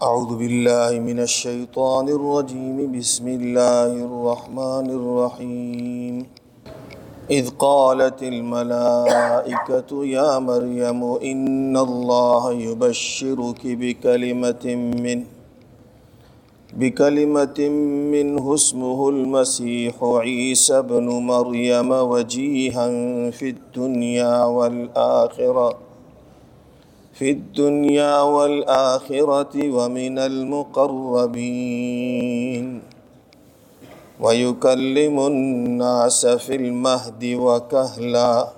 أعوذ 0.00 0.40
بالله 0.40 0.96
من 1.04 1.20
الشيطان 1.28 2.08
الرجيم. 2.08 2.76
بسم 2.96 3.26
الله 3.28 3.92
الرحمن 4.08 4.86
الرحيم. 4.98 6.14
إذ 7.30 7.46
قالت 7.58 8.22
الملائكة، 8.22 9.90
يا 10.16 10.38
مريم، 10.38 11.00
إن 11.04 11.76
الله 11.76 12.42
يبشرك 12.52 13.62
بكلمة 13.80 14.64
منه 15.04 15.26
بكلمة 16.80 17.58
منه 18.14 18.44
اسمه 18.54 19.08
المسيح 19.08 19.94
عيسى 20.00 20.82
بن 20.82 21.06
مريم، 21.32 21.90
وجيها 21.92 22.86
في 23.30 23.46
الدنيا 23.54 24.44
والآخرة. 24.44 25.89
في 27.20 27.30
الدنيا 27.30 28.20
والآخرة 28.20 29.54
ومن 29.70 30.18
المقربين 30.18 31.20
ويكلم 34.20 35.20
الناس 35.26 36.26
في 36.26 36.54
المهد 36.56 37.24
وكهلا 37.24 38.48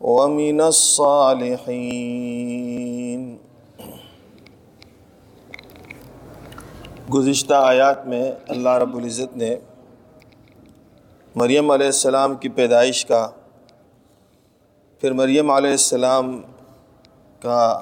ومن 0.00 0.60
الصالحين 0.60 1.80
گزشتہ 7.12 7.54
آیات 7.54 8.06
میں 8.06 8.32
اللہ 8.48 8.78
رب 8.84 8.94
العزت 8.96 9.36
نے 9.36 9.52
مریم 11.34 11.66
علیہ 11.70 11.90
السلام 11.96 12.30
کی 12.36 12.48
پیدائش 12.60 13.04
کا، 13.06 13.22
پھر 15.00 15.10
مریم 15.12 15.50
علیہ 15.50 15.70
السلام 15.70 16.26
کا 17.40 17.80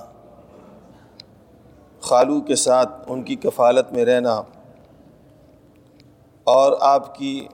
خالو 2.00 2.40
کے 2.40 2.54
ساتھ 2.54 2.90
ان 3.06 3.22
کی 3.22 3.36
کفالت 3.36 3.92
میں 3.92 4.04
رہنا 4.04 4.42
اور 6.44 6.76
آپ 6.80 7.14
کی 7.18 7.46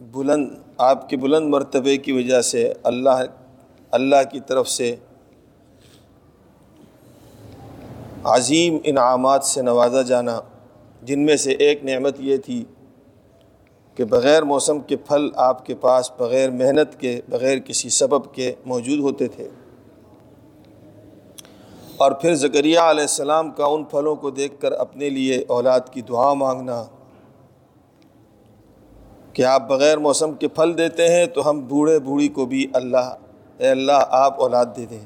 بلند، 0.00 0.48
آپ 0.78 1.08
کے 1.08 1.16
بلند 1.16 1.48
مرتبے 1.48 1.96
کی 1.96 2.12
وجہ 2.12 2.40
سے 2.40 2.72
اللہ 2.82 3.22
اللہ 3.90 4.22
کی 4.32 4.40
طرف 4.40 4.68
سے 4.68 4.96
عظیم 8.24 8.76
انعامات 8.84 9.44
سے 9.44 9.62
نوازا 9.62 10.02
جانا، 10.02 10.40
جن 11.02 11.26
میں 11.26 11.36
سے 11.36 11.52
ایک 11.52 11.84
نعمت 11.84 12.20
یہ 12.20 12.36
تھی 12.36 12.64
کہ 13.94 14.04
بغیر 14.04 14.42
موسم 14.42 14.80
کے 14.80 14.96
پھل 14.96 15.28
آپ 15.36 15.66
کے 15.66 15.74
پاس، 15.74 16.10
بغیر 16.18 16.50
محنت 16.50 17.00
کے، 17.00 17.20
بغیر 17.28 17.58
کسی 17.58 17.88
سبب 17.88 18.34
کے 18.34 18.54
موجود 18.66 19.00
ہوتے 19.00 19.28
تھے۔ 19.28 19.48
اور 21.98 22.12
پھر 22.12 22.34
ذکریہ 22.34 22.78
علیہ 22.78 23.02
السلام 23.02 23.50
کا 23.50 23.64
ان 23.64 23.84
پھلوں 23.84 24.16
کو 24.16 24.30
دیکھ 24.30 24.60
کر 24.60 24.72
اپنے 24.72 25.10
لیے 25.10 25.44
اولاد 25.48 25.80
کی 25.90 26.02
دعا 26.02 26.32
مانگنا۔ 26.32 26.84
کہ 29.32 29.44
آپ 29.44 29.68
بغیر 29.68 29.98
موسم 29.98 30.34
کے 30.34 30.48
پھل 30.48 30.78
دیتے 30.78 31.08
ہیں 31.08 31.26
تو 31.26 31.50
ہم 31.50 31.60
بوڑھے 31.68 31.98
بوڑھی 31.98 32.28
کو 32.28 32.46
بھی 32.46 32.66
اللہ، 32.74 33.14
اے 33.58 33.68
اللہ، 33.68 33.92
آپ 34.10 34.40
اولاد 34.40 34.66
دے 34.76 34.86
دیں۔ 34.86 35.00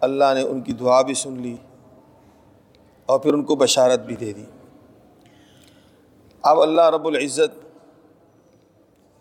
اللہ 0.00 0.24
نے 0.34 0.42
ان 0.42 0.60
کی 0.60 0.72
دعا 0.72 1.02
بھی 1.02 1.14
سن 1.14 1.32
لی 1.32 1.56
اور 3.06 3.18
پھر 3.18 3.34
ان 3.34 3.44
کو 3.44 3.56
بشارت 3.56 4.00
بھی 4.00 4.16
دے 4.16 4.32
دی۔ 4.32 4.44
اب 6.42 6.60
اللہ 6.60 6.82
رب 6.82 7.06
العزت 7.06 7.58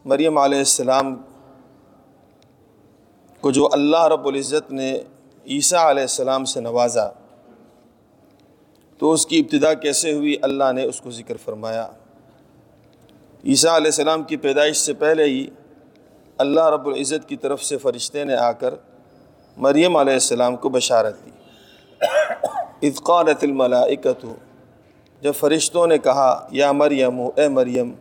مریم 0.06 0.38
علیہ 0.38 0.58
السلام 0.58 1.16
کو 3.42 3.52
جو 3.52 3.70
اللہ 3.72 4.08
رب 4.08 4.28
العزت 4.28 4.72
نے 4.72 5.02
عیسیٰ 5.50 5.80
علیہ 5.80 6.02
السلام 6.02 6.45
سے 6.45 6.59
نوازا، 6.59 7.09
تو 8.97 9.11
اس 9.11 9.25
کی 9.25 9.39
ابتدا 9.39 9.73
کیسے 9.73 10.14
ہوئی؟ 10.14 10.36
اللہ 10.42 10.72
نے 10.73 10.83
اس 10.83 11.02
کو 11.02 11.11
ذکر 11.11 11.38
فرمایا۔ 11.38 11.88
عیسیٰ 13.45 13.72
علیہ 13.72 13.88
السلام 13.88 14.23
کی 14.23 14.38
پیدائش 14.38 14.77
سے 14.77 14.94
پہلے 14.94 15.23
ہی 15.23 15.47
اللہ 16.38 16.70
رب 16.70 16.88
العزت 16.88 17.27
کی 17.30 17.38
طرف 17.38 17.64
سے 17.64 17.77
فرشتے 17.77 18.23
نے 18.23 18.36
آ 18.36 18.52
کر 18.52 18.73
مریم 19.58 19.98
علیہ 19.98 20.14
السلام 20.14 20.55
کو 20.55 20.70
بشارت 20.70 21.26
دی۔ 21.26 21.32
اطقالت 22.88 23.43
الملائکت 23.43 24.26
جب 25.21 25.32
فرشتوں 25.36 25.88
نے 25.88 25.98
کہا، 25.98 26.48
یا 26.52 26.71
مریم، 26.71 27.21
اے 27.36 27.48
مریم، 27.48 27.92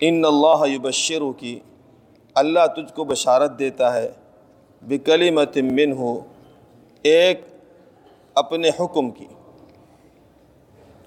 ان 0.00 0.24
اللہ 0.24 0.66
یبشر 0.66 1.22
کی 1.38 1.58
اللہ 2.34 2.66
تجھ 2.76 2.92
کو 2.94 3.04
بشارت 3.04 3.58
دیتا 3.58 3.94
ہے 3.94 4.10
بکلی 4.82 5.30
من 5.30 5.92
ہو 5.92 6.20
ایک 7.04 7.40
اپنے 8.34 8.68
حکم 8.80 9.10
کی۔ 9.10 9.26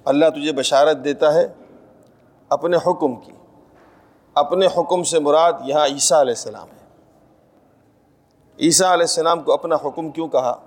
اللہ 0.06 0.26
تجھے 0.30 0.52
بشارت 0.52 0.98
دیتا 1.04 1.34
ہے 1.34 1.48
اپنے 2.50 2.78
حکم 2.78 3.16
کی۔ 3.16 3.32
اپنے 4.34 4.68
حکم 4.78 5.04
سے 5.04 5.20
مراد 5.20 5.54
یہاں 5.66 5.86
عیسیٰ 5.86 6.20
علیہ 6.20 6.32
السلام 6.32 6.68
ہے۔ 6.68 6.86
عیسیٰ 8.60 8.88
علیہ 8.88 9.04
السلام 9.04 9.44
کو 9.44 9.54
اپنا 9.54 9.76
حکم 9.76 10.10
کیوں 10.10 10.28
کہا؟ 10.28 10.62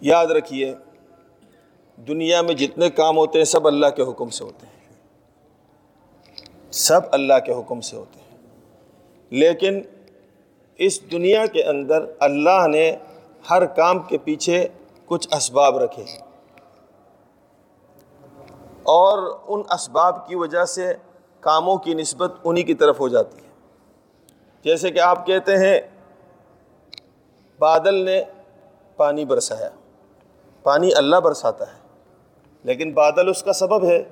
یاد 0.00 0.26
رکھیے، 0.26 0.74
دنیا 2.08 2.42
میں 2.42 2.54
جتنے 2.54 2.90
کام 2.90 3.16
ہوتے 3.16 3.38
ہیں، 3.38 3.44
سب 3.44 3.66
اللہ 3.66 3.86
کے 3.86 4.02
حکم 4.02 4.28
سے 4.28 4.44
ہوتے 4.44 4.66
ہیں۔ 4.66 4.94
سب 6.72 7.00
اللہ 7.12 7.34
کے 7.46 7.52
حکم 7.52 7.80
سے 7.80 7.96
ہوتے 7.96 8.20
ہیں۔ 8.20 8.36
لیکن 9.30 9.80
اس 10.78 11.10
دنیا 11.10 11.46
کے 11.46 11.62
اندر 11.62 12.04
اللہ 12.20 12.66
نے 12.68 12.96
ہر 13.50 13.66
کام 13.66 13.98
کے 13.98 14.18
پیچھے 14.18 14.68
کچھ 15.06 15.28
اسباب 15.36 15.78
رکھے۔ 15.78 16.04
اور 18.82 19.38
ان 19.48 19.62
اسباب 19.70 20.28
کی 20.28 20.34
وجہ 20.36 20.64
سے 20.64 20.94
کاموں 21.40 21.76
کی 21.76 21.94
نسبت 21.94 22.32
انہی 22.44 22.62
کی 22.62 22.74
طرف 22.74 23.00
ہو 23.00 23.08
جاتی 23.08 23.36
ہے۔ 23.36 23.50
جیسے 24.64 24.90
کہ 24.90 24.98
آپ 24.98 25.26
کہتے 25.26 25.56
ہیں، 25.56 25.80
بادل 27.58 27.94
نے 27.94 28.22
پانی 28.96 29.24
برسایا۔ 29.24 29.68
پانی 30.62 30.90
اللہ 30.94 31.16
برساتا 31.16 31.64
ہے۔ 31.74 31.78
لیکن 32.64 32.92
بادل 32.92 33.28
اس 33.28 33.42
کا 33.42 33.52
سبب 33.52 33.84
ہے۔ 33.84 34.02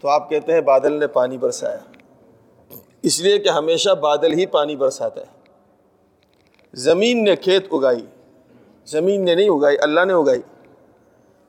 تو 0.00 0.08
آپ 0.08 0.30
کہتے 0.30 0.52
ہیں، 0.52 0.60
بادل 0.60 0.92
نے 0.92 1.06
پانی 1.06 1.38
برسایا۔ 1.38 1.78
اس 3.02 3.20
لیے 3.20 3.38
کہ 3.38 3.48
ہمیشہ 3.48 3.90
بادل 3.90 4.32
ہی 4.32 4.46
پانی 4.46 4.76
برساتا 4.76 5.20
ہے۔ 5.20 5.26
زمین 6.74 7.24
نے 7.24 7.36
کھیت 7.36 7.66
اگائی۔ 7.72 8.06
زمین 8.86 9.24
نے 9.24 9.34
نہیں 9.34 9.50
اگائی، 9.50 9.76
اللہ 9.80 10.04
نے 10.04 10.12
اگائی۔ 10.12 10.40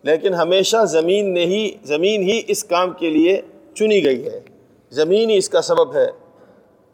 لیکن 0.03 0.34
ہمیشہ 0.34 0.85
زمین 0.85 1.34
نے 1.34 1.46
ہی، 1.46 1.72
زمین 1.84 2.22
ہی 2.22 2.41
اس 2.47 2.63
کام 2.63 2.94
کے 2.94 3.09
لیے 3.09 3.41
چنی 3.75 4.06
گئی 4.06 4.25
ہے۔ 4.25 4.40
زمین 4.90 5.29
ہی 5.29 5.38
اس 5.38 5.50
کا 5.50 5.62
سبب 5.62 5.96
ہے۔ 5.96 6.12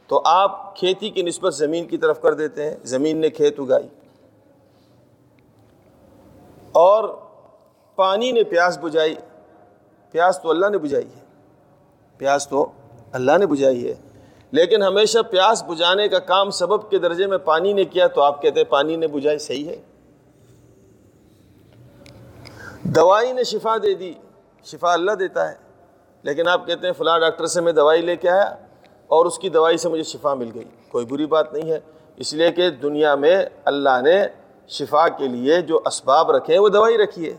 تو 0.07 0.21
آپ 0.25 0.75
کھیتی 0.75 1.09
کی 1.09 1.21
نسبت 1.21 1.55
زمین 1.55 1.87
کی 1.87 1.97
طرف 1.97 2.21
کر 2.21 2.33
دیتے 2.33 2.69
ہیں۔ 2.69 2.75
زمین 2.83 3.17
نے 3.17 3.29
کھیت 3.29 3.59
اگائی۔ 3.59 3.87
اور 6.71 7.09
پانی 7.95 8.31
نے 8.31 8.43
پیاس 8.43 8.77
بجھائی۔ 8.81 9.15
پیاس 10.11 10.39
تو 10.43 10.49
اللہ 10.49 10.69
نے 10.69 10.77
بجھائی 10.77 11.05
ہے۔ 11.05 11.25
پیاس 12.17 12.47
تو 12.47 12.65
اللہ 13.11 13.37
نے 13.37 13.45
بجھائی 13.45 13.87
ہے۔ 13.87 13.95
لیکن 14.51 14.83
ہمیشہ 14.83 15.19
پیاس 15.31 15.63
بجھانے 15.63 16.07
کا 16.07 16.19
کام 16.19 16.49
سبب 16.49 16.89
کے 16.89 16.97
درجے 16.97 17.27
میں 17.27 17.37
پانی 17.37 17.73
نے 17.73 17.83
کیا 17.83 18.07
تو 18.07 18.21
آپ 18.21 18.41
کہتے 18.41 18.59
ہیں 18.59 18.71
پانی 18.71 18.95
نے 18.95 19.07
بجھائی، 19.07 19.39
صحیح 19.39 19.69
ہے۔ 19.69 19.75
دوائی 22.83 23.31
نے 23.31 23.43
شفا 23.43 23.77
دے 23.83 23.93
دی، 23.93 24.13
شفا 24.63 24.93
اللہ 24.93 25.11
دیتا 25.11 25.49
ہے۔ 25.49 25.55
لیکن 26.21 26.47
آپ 26.47 26.67
کہتے 26.67 26.87
ہیں 26.87 26.93
فلاں 26.93 27.19
ڈاکٹر 27.19 27.45
سے 27.45 27.61
میں 27.61 27.71
دوائی 27.71 28.01
لے 28.01 28.15
کے 28.15 28.29
آیا 28.29 28.55
اور 29.07 29.25
اس 29.25 29.39
کی 29.39 29.49
دوائی 29.49 29.77
سے 29.77 29.89
مجھے 29.89 30.03
شفا 30.03 30.33
مل 30.33 30.49
گئی۔ 30.53 30.63
کوئی 30.89 31.05
بری 31.05 31.25
بات 31.25 31.53
نہیں 31.53 31.71
ہے۔ 31.71 31.79
اس 32.15 32.33
لیے 32.33 32.51
کہ 32.51 32.69
دنیا 32.69 33.15
میں 33.15 33.45
اللہ 33.65 34.01
نے 34.03 34.23
شفا 34.67 35.07
کے 35.07 35.27
لیے 35.27 35.61
جو 35.61 35.81
اسباب 35.85 36.31
رکھے 36.31 36.53
ہیں 36.53 36.61
وہ 36.61 36.69
دوائی 36.69 36.97
رکھی 36.97 37.31
ہے۔ 37.31 37.37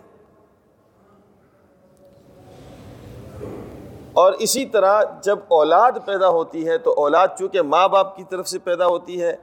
اور 4.13 4.33
اسی 4.33 4.67
طرح 4.67 5.03
جب 5.23 5.39
اولاد 5.49 5.93
پیدا 6.07 6.29
ہوتی 6.29 6.69
ہے 6.69 6.79
تو 6.79 6.93
اولاد 6.93 7.29
چونکہ 7.39 7.63
ماں 7.63 7.89
باپ 7.89 8.17
کی 8.17 8.25
طرف 8.25 8.49
سے 8.49 8.59
پیدا 8.59 8.87
ہوتی 8.87 9.23
ہے، 9.23 9.37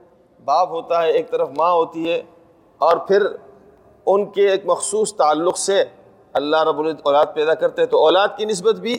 باپ 0.46 0.70
ہوتا 0.70 1.04
ہے، 1.04 1.12
ایک 1.12 1.32
طرف 1.32 1.50
ماں 1.58 1.72
ہوتی 1.72 2.12
ہے 2.12 2.22
اور 2.78 2.98
پھر 2.98 3.28
ان 4.14 4.26
کے 4.26 4.50
ایک 4.50 4.66
مخصوص 4.66 5.14
تعلق 5.14 5.58
سے 5.58 5.84
اللہ 6.34 6.64
رب 6.64 6.80
العزت 6.80 7.02
اولاد 7.04 7.26
پیدا 7.34 7.54
کرتے 7.54 7.82
ہیں، 7.82 7.90
تو 7.90 8.00
اولاد 8.00 8.28
کی 8.38 8.46
نسبت 8.46 8.76
بھی 8.76 8.98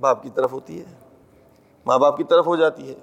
باپ 0.00 0.22
کی 0.22 0.30
طرف 0.30 0.52
ہوتی 0.52 0.78
ہے، 0.80 0.84
ماں 1.86 1.98
باپ 1.98 2.16
کی 2.16 2.24
طرف 2.24 2.46
ہو 2.46 2.56
جاتی 2.56 2.88
ہے۔ 2.88 2.94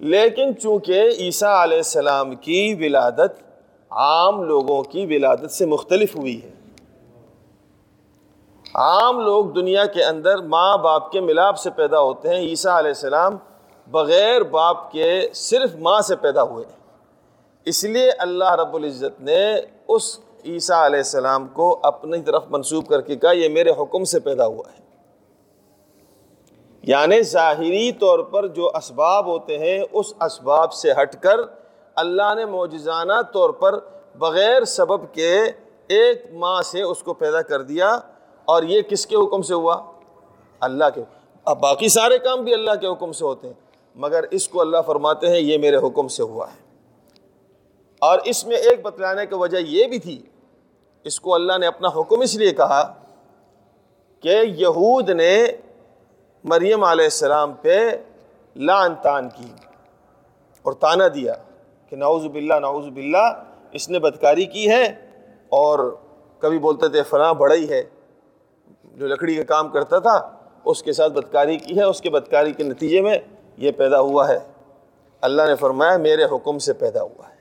لیکن 0.00 0.56
چونکہ 0.58 1.02
عیسیٰ 1.18 1.62
علیہ 1.62 1.76
السلام 1.76 2.34
کی 2.34 2.76
ولادت 2.80 3.42
عام 3.90 4.42
لوگوں 4.42 4.82
کی 4.82 5.06
ولادت 5.06 5.50
سے 5.50 5.66
مختلف 5.66 6.16
ہوئی 6.16 6.42
ہے، 6.42 6.52
عام 8.74 9.20
لوگ 9.20 9.44
دنیا 9.46 9.84
کے 9.86 10.04
اندر 10.04 10.42
ماں 10.42 10.76
باپ 10.78 11.10
کے 11.12 11.20
ملاپ 11.20 11.58
سے 11.58 11.70
پیدا 11.70 12.00
ہوتے 12.00 12.28
ہیں، 12.28 12.40
عیسیٰ 12.40 12.72
علیہ 12.72 12.88
السلام 12.88 13.36
بغیر 13.86 14.42
باپ 14.42 14.92
کے 14.92 15.28
صرف 15.34 15.74
ماں 15.76 16.00
سے 16.00 16.16
پیدا 16.16 16.42
ہوئے۔ 16.42 16.64
اس 17.66 17.84
لیے 17.84 18.10
اللہ 18.10 18.52
رب 18.52 18.74
العزت 18.74 19.20
نے 19.20 19.54
اس 19.88 20.18
عیسیٰ 20.44 20.76
علیہ 20.76 20.96
السلام 20.96 21.46
کو 21.48 21.80
اپنی 21.82 22.22
طرف 22.22 22.44
منسوب 22.50 22.88
کر 22.88 23.00
کے 23.00 23.16
کہا، 23.16 23.32
یہ 23.32 23.48
میرے 23.48 23.70
حکم 23.70 24.04
سے 24.04 24.20
پیدا 24.20 24.46
ہوا 24.46 24.72
ہے۔ 24.72 24.80
یعنی 26.82 27.22
ظاہری 27.22 27.92
طور 27.92 28.18
پر 28.18 28.46
جو 28.46 28.68
اسباب 28.68 29.26
ہوتے 29.26 29.58
ہیں، 29.58 29.84
اس 29.92 30.12
اسباب 30.20 30.72
سے 30.72 30.92
ہٹ 30.92 31.22
کر 31.22 31.36
اللہ 31.94 32.34
نے 32.36 32.44
موجزانہ 32.44 33.22
طور 33.32 33.50
پر 33.50 33.78
بغیر 34.18 34.64
سبب 34.64 35.14
کے 35.14 35.42
ایک 35.88 36.22
ماں 36.32 36.62
سے 36.62 36.82
اس 36.82 37.02
کو 37.02 37.14
پیدا 37.14 37.42
کر 37.42 37.62
دیا۔ 37.62 37.98
اور 38.44 38.62
یہ 38.62 38.82
کس 38.82 39.06
کے 39.06 39.16
حکم 39.16 39.42
سے 39.42 39.54
ہوا؟ 39.54 39.82
اللہ 40.60 40.84
کے۔ 40.94 41.00
اب 41.44 41.60
باقی 41.60 41.88
سارے 41.88 42.18
کام 42.18 42.44
بھی 42.44 42.54
اللہ 42.54 42.74
کے 42.80 42.86
حکم 42.86 43.12
سے 43.12 43.24
ہوتے 43.24 43.46
ہیں، 43.46 43.54
مگر 43.94 44.24
اس 44.30 44.48
کو 44.48 44.60
اللہ 44.60 44.78
فرماتے 44.86 45.28
ہیں، 45.28 45.40
یہ 45.40 45.58
میرے 45.58 45.76
حکم 45.76 46.08
سے 46.08 46.22
ہوا 46.22 46.46
ہے۔ 46.46 46.65
اور 48.06 48.18
اس 48.24 48.44
میں 48.46 48.56
ایک 48.56 48.82
بتلانے 48.82 49.26
کی 49.26 49.34
وجہ 49.34 49.58
یہ 49.58 49.86
بھی 49.86 49.98
تھی، 49.98 50.20
اس 51.06 51.20
کو 51.20 51.34
اللہ 51.34 51.58
نے 51.58 51.66
اپنا 51.66 51.88
حکم 51.96 52.20
اس 52.20 52.34
لیے 52.36 52.52
کہا 52.52 52.82
کہ 54.22 54.40
یہود 54.56 55.10
نے 55.10 55.46
مریم 56.44 56.84
علیہ 56.84 57.04
السلام 57.04 57.52
پہ 57.62 57.78
لان 58.56 58.94
تان 59.02 59.28
کی 59.28 59.50
اور 60.64 60.72
تانا 60.72 61.06
دیا 61.14 61.34
کہ 61.92 61.96
نعوذ 61.96 62.24
باللہ 62.26 62.58
نعوذ 62.60 62.86
باللہ، 62.94 63.26
اس 63.72 63.88
نے 63.90 63.98
بدکاری 63.98 64.46
کی 64.46 64.68
ہے 64.70 64.84
اور 65.52 65.78
کبھی 66.42 66.58
بولتے 66.58 66.88
تھے 66.88 67.02
فلاں 67.02 67.32
بڑا 67.34 67.54
ہے، 67.70 67.82
جو 68.94 69.06
لکڑی 69.06 69.36
کا 69.36 69.42
کام 69.44 69.68
کرتا 69.68 69.98
تھا، 69.98 70.16
اس 70.64 70.82
کے 70.82 70.92
ساتھ 70.92 71.12
بدکاری 71.12 71.56
کی 71.56 71.76
ہے، 71.78 71.82
اس 71.82 72.00
کے 72.00 72.10
بدکاری 72.10 72.52
کے 72.52 72.62
نتیجے 72.62 73.00
میں 73.00 73.16
یہ 73.58 73.70
پیدا 73.76 74.00
ہوا 74.00 74.28
ہے۔ 74.28 74.38
اللہ 75.22 75.42
نے 75.42 75.54
فرمایا، 75.54 75.96
میرے 75.96 76.24
حکم 76.24 76.58
سے 76.58 76.72
پیدا 76.72 77.02
ہوا 77.02 77.28
ہے۔ 77.28 77.35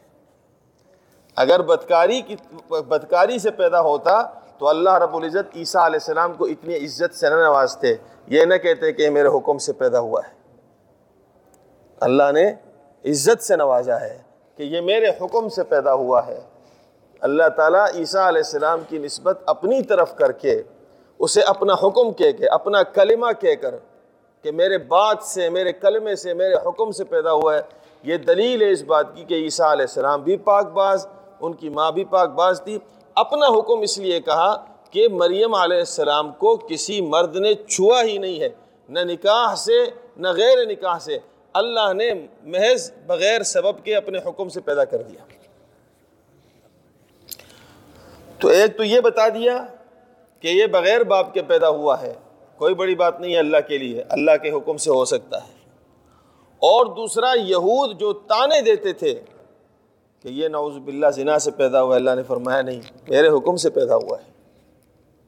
اگر 1.37 1.61
بدکاری 1.61 2.21
کی 2.21 2.35
بدکاری 2.69 3.39
سے 3.39 3.51
پیدا 3.51 3.81
ہوتا 3.81 4.21
تو 4.57 4.67
اللہ 4.67 4.89
رب 4.89 5.15
العزت 5.15 5.55
عیسیٰ 5.55 5.81
علیہ 5.81 5.99
السلام 6.01 6.33
کو 6.33 6.45
اتنی 6.45 6.75
عزت 6.75 7.15
سے 7.15 7.29
نہ 7.29 7.35
نوازتے، 7.35 7.95
یہ 8.27 8.45
نہ 8.45 8.53
کہتے 8.53 8.91
کہ 8.91 9.09
میرے 9.09 9.27
حکم 9.27 9.57
سے 9.57 9.73
پیدا 9.73 9.99
ہوا 9.99 10.21
ہے۔ 10.27 10.33
اللہ 11.99 12.31
نے 12.31 12.53
عزت 13.05 13.43
سے 13.43 13.55
نوازا 13.55 14.01
ہے 14.01 14.21
کہ 14.57 14.63
یہ 14.63 14.81
میرے 14.81 15.09
حکم 15.09 15.49
سے 15.49 15.63
پیدا 15.63 15.93
ہوا 15.93 16.27
ہے۔ 16.27 16.39
اللہ 17.19 17.49
تعالیٰ 17.55 17.85
عیسیٰ 17.95 18.27
علیہ 18.27 18.41
السلام 18.45 18.79
کی 18.89 18.97
نسبت 18.97 19.41
اپنی 19.45 19.83
طرف 19.83 20.15
کر 20.15 20.31
کے، 20.31 20.61
اسے 21.19 21.41
اپنا 21.41 21.73
حکم 21.73 22.11
کہہ 22.11 22.31
کے، 22.31 22.47
اپنا 22.47 22.83
کلمہ 22.83 23.31
کہہ 23.39 23.55
کر 23.61 23.75
کہ 24.41 24.51
میرے 24.51 24.77
بات 24.77 25.23
سے، 25.23 25.49
میرے 25.49 25.73
کلمے 25.73 26.15
سے، 26.15 26.33
میرے 26.33 26.55
حکم 26.65 26.91
سے 26.91 27.03
پیدا 27.03 27.31
ہوا 27.31 27.55
ہے۔ 27.55 27.61
یہ 28.03 28.17
دلیل 28.17 28.61
ہے 28.61 28.71
اس 28.71 28.81
بات 28.81 29.15
کی 29.15 29.23
کہ 29.23 29.33
عیسیٰ 29.33 29.71
علیہ 29.71 29.85
السلام 29.89 30.21
بھی 30.21 30.37
پاک 30.37 30.65
باز 30.65 31.07
ان 31.39 31.53
کی 31.53 31.69
ماں 31.69 31.91
بھی 31.91 32.05
پاک 32.05 32.29
باز 32.29 32.61
تھی۔ 32.63 32.77
اپنا 33.15 33.47
حکم 33.47 33.81
اس 33.81 33.97
لیے 33.97 34.19
کہا 34.21 34.65
کہ 34.91 35.07
مریم 35.07 35.53
علیہ 35.53 35.77
السلام 35.77 36.31
کو 36.31 36.57
کسی 36.57 37.01
مرد 37.01 37.35
نے 37.35 37.53
چھوا 37.53 38.03
ہی 38.03 38.17
نہیں 38.17 38.39
ہے، 38.39 38.49
نہ 38.89 38.99
نکاح 38.99 39.55
سے، 39.55 39.85
نہ 40.17 40.27
غیر 40.27 40.65
نکاح 40.65 40.99
سے۔ 40.99 41.17
اللہ 41.53 41.93
نے 41.93 42.13
محض 42.43 42.91
بغیر 43.07 43.43
سبب 43.43 43.83
کے 43.83 43.95
اپنے 43.95 44.19
حکم 44.25 44.49
سے 44.49 44.61
پیدا 44.61 44.85
کر 44.85 45.01
دیا۔ 45.01 45.25
تو 48.39 48.47
ایک 48.47 48.77
تو 48.77 48.83
یہ 48.83 48.99
بتا 48.99 49.29
دیا 49.29 49.65
کہ 50.39 50.47
یہ 50.47 50.65
بغیر 50.65 51.03
باپ 51.03 51.33
کے 51.33 51.41
پیدا 51.41 51.69
ہوا 51.69 52.01
ہے۔ 52.01 52.13
کوئی 52.57 52.73
بڑی 52.73 52.95
بات 52.95 53.19
نہیں 53.19 53.33
ہے، 53.33 53.39
اللہ 53.39 53.57
کے 53.67 53.77
لیے، 53.77 54.03
اللہ 54.09 54.31
کے 54.43 54.51
حکم 54.51 54.77
سے 54.77 54.91
ہو 54.91 55.05
سکتا 55.05 55.43
ہے۔ 55.43 55.55
اور 56.55 56.85
دوسرا، 56.85 57.33
یہود 57.35 57.99
جو 57.99 58.13
تانے 58.13 58.61
دیتے 58.61 58.93
تھے 58.93 59.21
کہ 60.21 60.29
یہ 60.29 60.47
نعوذ 60.47 60.77
باللہ 60.77 61.07
زنا 61.15 61.39
سے 61.39 61.51
پیدا 61.51 61.81
ہوا 61.81 61.95
ہے، 61.95 61.99
اللہ 61.99 62.15
نے 62.15 62.23
فرمایا 62.23 62.61
نہیں، 62.61 62.81
میرے 63.09 63.27
حکم 63.27 63.55
سے 63.55 63.69
پیدا 63.69 63.95
ہوا 63.95 64.17
ہے۔ 64.17 64.31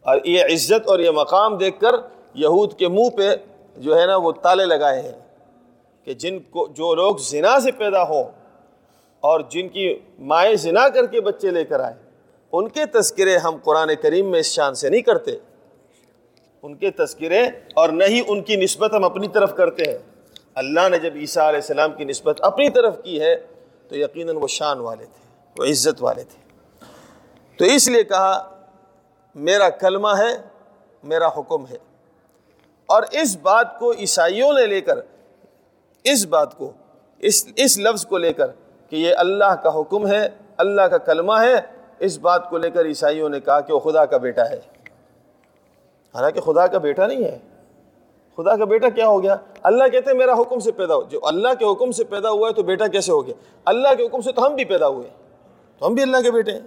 اور 0.01 0.17
یہ 0.23 0.43
عزت 0.43 0.87
اور 0.87 0.99
یہ 0.99 1.09
مقام 1.09 1.57
دیکھ 1.57 1.79
کر 1.79 1.95
یہود 2.33 2.73
کے 2.73 2.87
منہ 2.87 3.09
پہ 3.09 3.35
جو 3.77 3.99
ہے 3.99 4.05
نا 4.05 4.15
وہ 4.15 4.31
تالے 4.31 4.65
لگائے 4.65 5.01
ہیں 5.01 5.11
کہ 6.05 6.13
جن 6.13 6.39
کو، 6.39 6.67
جو 6.67 6.95
لوگ 6.95 7.15
زنا 7.15 7.59
سے 7.59 7.71
پیدا 7.71 8.03
ہوں 8.03 8.23
اور 9.19 9.39
جن 9.49 9.69
کی 9.69 9.99
مائیں 10.19 10.55
زنا 10.55 10.89
کر 10.89 11.05
کے 11.05 11.21
بچے 11.21 11.51
لے 11.51 11.63
کر 11.65 11.79
آئے، 11.79 11.93
ان 12.51 12.67
کے 12.67 12.85
تذکرے 12.85 13.37
ہم 13.37 13.57
قرآن 13.63 13.89
کریم 14.01 14.31
میں 14.31 14.39
اس 14.39 14.45
شان 14.45 14.73
سے 14.73 14.89
نہیں 14.89 15.01
کرتے۔ 15.01 15.31
ان 16.63 16.75
کے 16.75 16.91
تذکرے 16.91 17.41
اور 17.73 17.89
نہ 17.89 18.03
ہی 18.03 18.21
ان 18.27 18.41
کی 18.41 18.55
نسبت 18.55 18.93
ہم 18.93 19.03
اپنی 19.03 19.27
طرف 19.27 19.55
کرتے 19.55 19.91
ہیں۔ 19.91 19.97
اللہ 20.55 20.89
نے 20.89 20.99
جب 20.99 21.11
عیسیٰ 21.15 21.43
علیہ 21.43 21.59
السلام 21.59 21.91
کی 21.91 22.03
نسبت 22.03 22.37
اپنی 22.41 22.69
طرف 22.69 23.03
کی 23.03 23.21
ہے 23.21 23.35
تو 23.89 23.97
یقیناً 23.97 24.35
وہ 24.41 24.47
شان 24.47 24.79
والے 24.79 25.05
تھے، 25.05 25.45
وہ 25.57 25.65
عزت 25.65 26.03
والے 26.03 26.23
تھے۔ 26.23 26.47
تو 27.57 27.65
اس 27.65 27.87
لیے 27.87 28.03
کہا، 28.03 28.55
میرا 29.35 29.69
کلمہ 29.69 30.07
ہے، 30.07 30.37
میرا 31.03 31.27
حکم 31.27 31.67
ہے۔ 31.67 31.77
اور 32.85 33.03
اس 33.11 33.37
بات 33.37 33.79
کو 33.79 33.91
عیسائیوں 33.91 34.53
نے 34.53 34.65
لے 34.65 34.81
کر، 34.81 34.99
اس 36.03 36.25
بات 36.25 36.57
کو، 36.57 36.71
اس 37.19 37.47
اس 37.55 37.77
لفظ 37.77 38.05
کو 38.05 38.17
لے 38.17 38.33
کر 38.33 38.47
کہ 38.89 38.95
یہ 38.95 39.15
اللہ 39.17 39.55
کا 39.63 39.79
حکم 39.79 40.07
ہے، 40.07 40.29
اللہ 40.57 40.81
کا 40.81 40.97
کلمہ 40.97 41.33
ہے، 41.33 41.55
اس 41.99 42.17
بات 42.17 42.49
کو 42.49 42.57
لے 42.57 42.71
کر 42.71 42.85
عیسائیوں 42.85 43.29
نے 43.29 43.39
کہا 43.39 43.59
کہ 43.59 43.73
وہ 43.73 43.79
خدا 43.79 44.05
کا 44.05 44.17
بیٹا 44.17 44.49
ہے۔ 44.49 44.59
حالانکہ 46.15 46.41
خدا 46.41 46.67
کا 46.67 46.77
بیٹا 46.77 47.07
نہیں 47.07 47.23
ہے۔ 47.23 47.39
خدا 48.37 48.57
کا 48.57 48.65
بیٹا 48.65 48.89
کیا 48.89 49.07
ہو 49.07 49.23
گیا؟ 49.23 49.35
اللہ 49.63 49.83
کہتے 49.91 50.11
ہیں 50.11 50.17
میرا 50.17 50.33
حکم 50.33 50.59
سے 50.59 50.71
پیدا 50.71 50.95
ہو۔ 50.95 51.01
جو 51.01 51.19
اللہ 51.23 51.47
کے 51.59 51.65
حکم 51.65 51.91
سے 51.91 52.03
پیدا 52.03 52.29
ہوا 52.29 52.49
ہے 52.49 52.53
تو 52.53 52.63
بیٹا 52.63 52.87
کیسے 52.87 53.11
ہو 53.11 53.27
گیا؟ 53.27 53.33
اللہ 53.65 53.87
کے 53.97 54.05
حکم 54.05 54.21
سے 54.21 54.31
تو 54.31 54.45
ہم 54.45 54.55
بھی 54.55 54.65
پیدا 54.65 54.87
ہوئے۔ 54.87 55.09
تو 55.79 55.87
ہم 55.87 55.93
بھی 55.93 56.03
اللہ 56.03 56.17
کے 56.23 56.31
بیٹے 56.31 56.51
ہیں۔ 56.51 56.59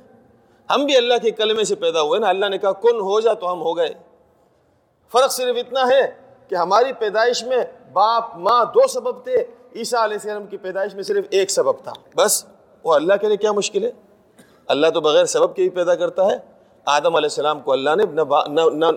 ہم 0.71 0.85
بھی 0.85 0.97
اللہ 0.97 1.15
کے 1.23 1.31
کلمے 1.31 1.65
سے 1.65 1.75
پیدا 1.75 2.03
ہوئے 2.03 2.21
نا۔ 2.21 2.29
اللہ 2.29 2.47
نے 2.47 2.59
کہا، 2.59 2.73
کن 2.73 3.01
ہو 3.01 3.21
جا 3.21 3.33
تو 3.33 3.53
ہم 3.53 3.61
ہو 3.61 3.77
گئے۔ 3.77 3.95
فرق 5.13 5.33
صرف 5.33 5.57
اتنا 5.57 5.81
ہے 5.81 6.11
کہ 6.49 6.55
ہماری 6.55 6.93
پیدائش 6.93 7.45
میں 7.45 7.59
باپ، 7.93 8.37
ماں 8.37 8.65
دو 8.65 8.87
سبب 8.87 9.25
تھے۔ 9.25 9.37
عیسیٰ 9.77 10.03
علیہ 10.03 10.15
السلام 10.15 10.47
کی 10.47 10.57
پیدائش 10.57 10.95
میں 10.95 11.03
صرف 11.03 11.25
ایک 11.31 11.51
سبب 11.51 11.75
تھا۔ 11.85 11.93
بس، 12.17 12.45
وہ 12.85 12.95
اللہ 12.95 13.15
کے 13.21 13.29
لیے 13.29 13.37
کیا 13.37 13.53
مشکل 13.53 13.85
ہے؟ 13.85 13.91
اللہ 14.67 14.87
تو 14.87 15.01
بغیر 15.01 15.25
سبب 15.25 15.55
کے 15.57 15.63
بھی 15.63 15.71
پیدا 15.71 15.95
کرتا 15.95 16.27
ہے۔ 16.27 16.37
آدم 16.85 17.17
علیہ 17.17 17.27
السلام 17.27 17.61
کو 17.61 17.73
اللہ 17.73 17.91
نے، 17.97 18.05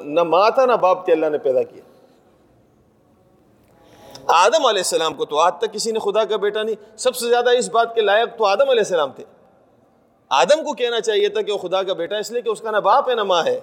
نہ 0.03 0.23
ماں 0.23 0.49
تھا، 0.49 0.65
نہ 0.65 0.73
باپ 0.73 1.05
تھے 1.05 1.13
اللہ 1.13 1.25
نے 1.25 1.37
پیدا 1.37 1.63
کیا۔ 1.63 1.92
آدم 4.35 4.65
علیہ 4.65 4.79
السلام 4.79 5.13
کو 5.13 5.25
تو 5.25 5.39
آج 5.39 5.53
تک 5.57 5.73
کسی 5.73 5.91
نے 5.91 5.99
خدا 5.99 6.23
کا 6.23 6.35
بیٹا 6.35 6.63
نہیں۔ 6.63 6.97
سب 6.97 7.15
سے 7.15 7.29
زیادہ 7.29 7.49
اس 7.49 7.69
بات 7.69 7.95
کے 7.95 8.01
لائق 8.01 8.37
تو 8.37 8.45
آدم 8.45 8.69
علیہ 8.69 8.81
السلام 8.81 9.11
تھے۔ 9.11 9.23
آدم 10.29 10.63
کو 10.63 10.73
کہنا 10.73 11.01
چاہیے 11.01 11.29
تھا 11.29 11.41
کہ 11.41 11.51
وہ 11.51 11.57
خدا 11.57 11.83
کا 11.83 11.93
بیٹا 11.93 12.17
اس 12.17 12.31
لیے 12.31 12.41
کہ 12.41 12.49
اس 12.49 12.61
کا 12.61 12.71
نہ 12.71 12.77
باپ 12.77 13.09
ہے 13.09 13.15
نہ 13.15 13.23
ماں 13.23 13.43
ہے۔ 13.45 13.59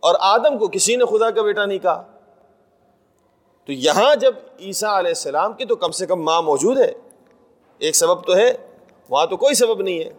اور 0.00 0.14
آدم 0.20 0.58
کو 0.58 0.68
کسی 0.68 0.96
نے 0.96 1.04
خدا 1.04 1.30
کا 1.30 1.42
بیٹا 1.42 1.64
نہیں 1.64 1.78
کہا۔ 1.78 2.02
تو 3.66 3.72
یہاں 3.72 4.14
جب 4.14 4.32
عیسیٰ 4.60 4.88
علیہ 4.88 5.08
السلام 5.08 5.52
کی 5.52 5.64
تو 5.64 5.76
کم 5.76 5.90
سے 5.90 6.06
کم 6.06 6.22
ماں 6.22 6.42
موجود 6.42 6.78
ہے۔ 6.78 6.92
ایک 7.78 7.96
سبب 7.96 8.26
تو 8.26 8.36
ہے، 8.36 8.56
وہاں 9.08 9.26
تو 9.26 9.36
کوئی 9.36 9.54
سبب 9.54 9.82
نہیں 9.82 9.98
ہے۔ 9.98 10.10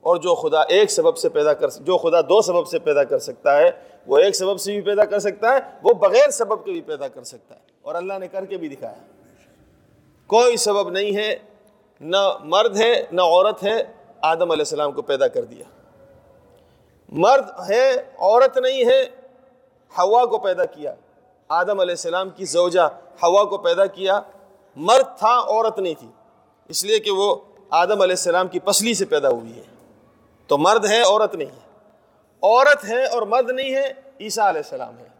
اور 0.00 0.16
جو 0.16 0.34
خدا 0.34 0.60
ایک 0.60 0.90
سبب 0.90 1.16
سے 1.16 1.28
پیدا 1.28 1.52
کر، 1.52 1.68
جو 1.70 1.98
خدا 1.98 2.20
دو 2.20 2.42
سبب 2.42 2.66
سے 2.66 2.78
پیدا 2.78 3.04
کر 3.04 3.18
سکتا 3.18 3.56
ہے، 3.56 3.70
وہ 4.06 4.18
ایک 4.18 4.36
سبب 4.36 4.60
سے 4.60 4.72
بھی 4.72 4.80
پیدا 4.80 5.04
کر 5.04 5.18
سکتا 5.18 5.54
ہے، 5.54 5.58
وہ 5.82 5.92
بغیر 5.92 6.30
سبب 6.30 6.64
کے 6.64 6.72
بھی 6.72 6.80
پیدا 6.80 7.08
کر 7.08 7.24
سکتا 7.24 7.54
ہے۔ 7.54 7.69
اور 7.82 7.94
اللہ 7.94 8.12
نے 8.18 8.28
کر 8.28 8.44
کے 8.44 8.56
بھی 8.56 8.68
دکھایا۔ 8.68 8.94
کوئی 10.26 10.56
سبب 10.56 10.90
نہیں 10.90 11.16
ہے، 11.16 11.36
نہ 12.00 12.16
مرد 12.40 12.76
ہے، 12.76 13.04
نہ 13.12 13.20
عورت 13.20 13.62
ہے، 13.62 13.82
آدم 14.22 14.50
علیہ 14.50 14.62
السلام 14.62 14.92
کو 14.92 15.02
پیدا 15.02 15.28
کر 15.28 15.44
دیا۔ 15.44 15.64
مرد 17.08 17.70
ہے، 17.70 17.90
عورت 18.18 18.58
نہیں 18.58 18.84
ہے 18.84 19.02
ہوا 19.98 20.26
کو 20.26 20.38
پیدا 20.38 20.64
کیا۔ 20.64 20.94
آدم 21.48 21.80
علیہ 21.80 21.92
السلام 21.92 22.30
کی 22.30 22.44
زوجہ 22.44 22.80
ہوا 23.22 23.44
کو 23.44 23.58
پیدا 23.58 23.86
کیا۔ 23.86 24.20
مرد 24.76 25.18
تھا، 25.18 25.38
عورت 25.38 25.78
نہیں 25.78 25.94
تھی۔ 25.98 26.08
اس 26.68 26.84
لیے 26.84 26.98
کہ 26.98 27.10
وہ 27.10 27.36
آدم 27.70 28.00
علیہ 28.00 28.12
السلام 28.12 28.48
کی 28.48 28.58
پسلی 28.58 28.94
سے 28.94 29.04
پیدا 29.04 29.28
ہوئی 29.28 29.56
ہے۔ 29.56 29.62
تو 30.46 30.58
مرد 30.58 30.86
ہے، 30.86 31.02
عورت 31.02 31.34
نہیں 31.34 31.48
ہے۔ 31.48 31.78
عورت 32.42 32.84
ہے 32.84 33.06
اور 33.06 33.22
مرد 33.22 33.50
نہیں 33.50 33.74
ہے، 33.74 33.92
عیسیٰ 34.20 34.44
علیہ 34.44 34.62
السلام 34.64 34.98
ہے۔ 34.98 35.19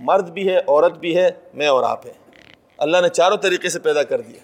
مرد 0.00 0.30
بھی 0.30 0.48
ہے، 0.48 0.58
عورت 0.58 0.92
بھی 0.92 1.16
ہے، 1.16 1.30
میں 1.54 1.66
اور 1.66 1.82
آپ 1.82 2.06
ہے 2.06 2.12
اللہ 2.78 2.98
نے 3.02 3.08
چاروں 3.08 3.36
طریقے 3.36 3.68
سے 3.68 3.78
پیدا 3.78 4.02
کر 4.02 4.20
دیا 4.20 4.38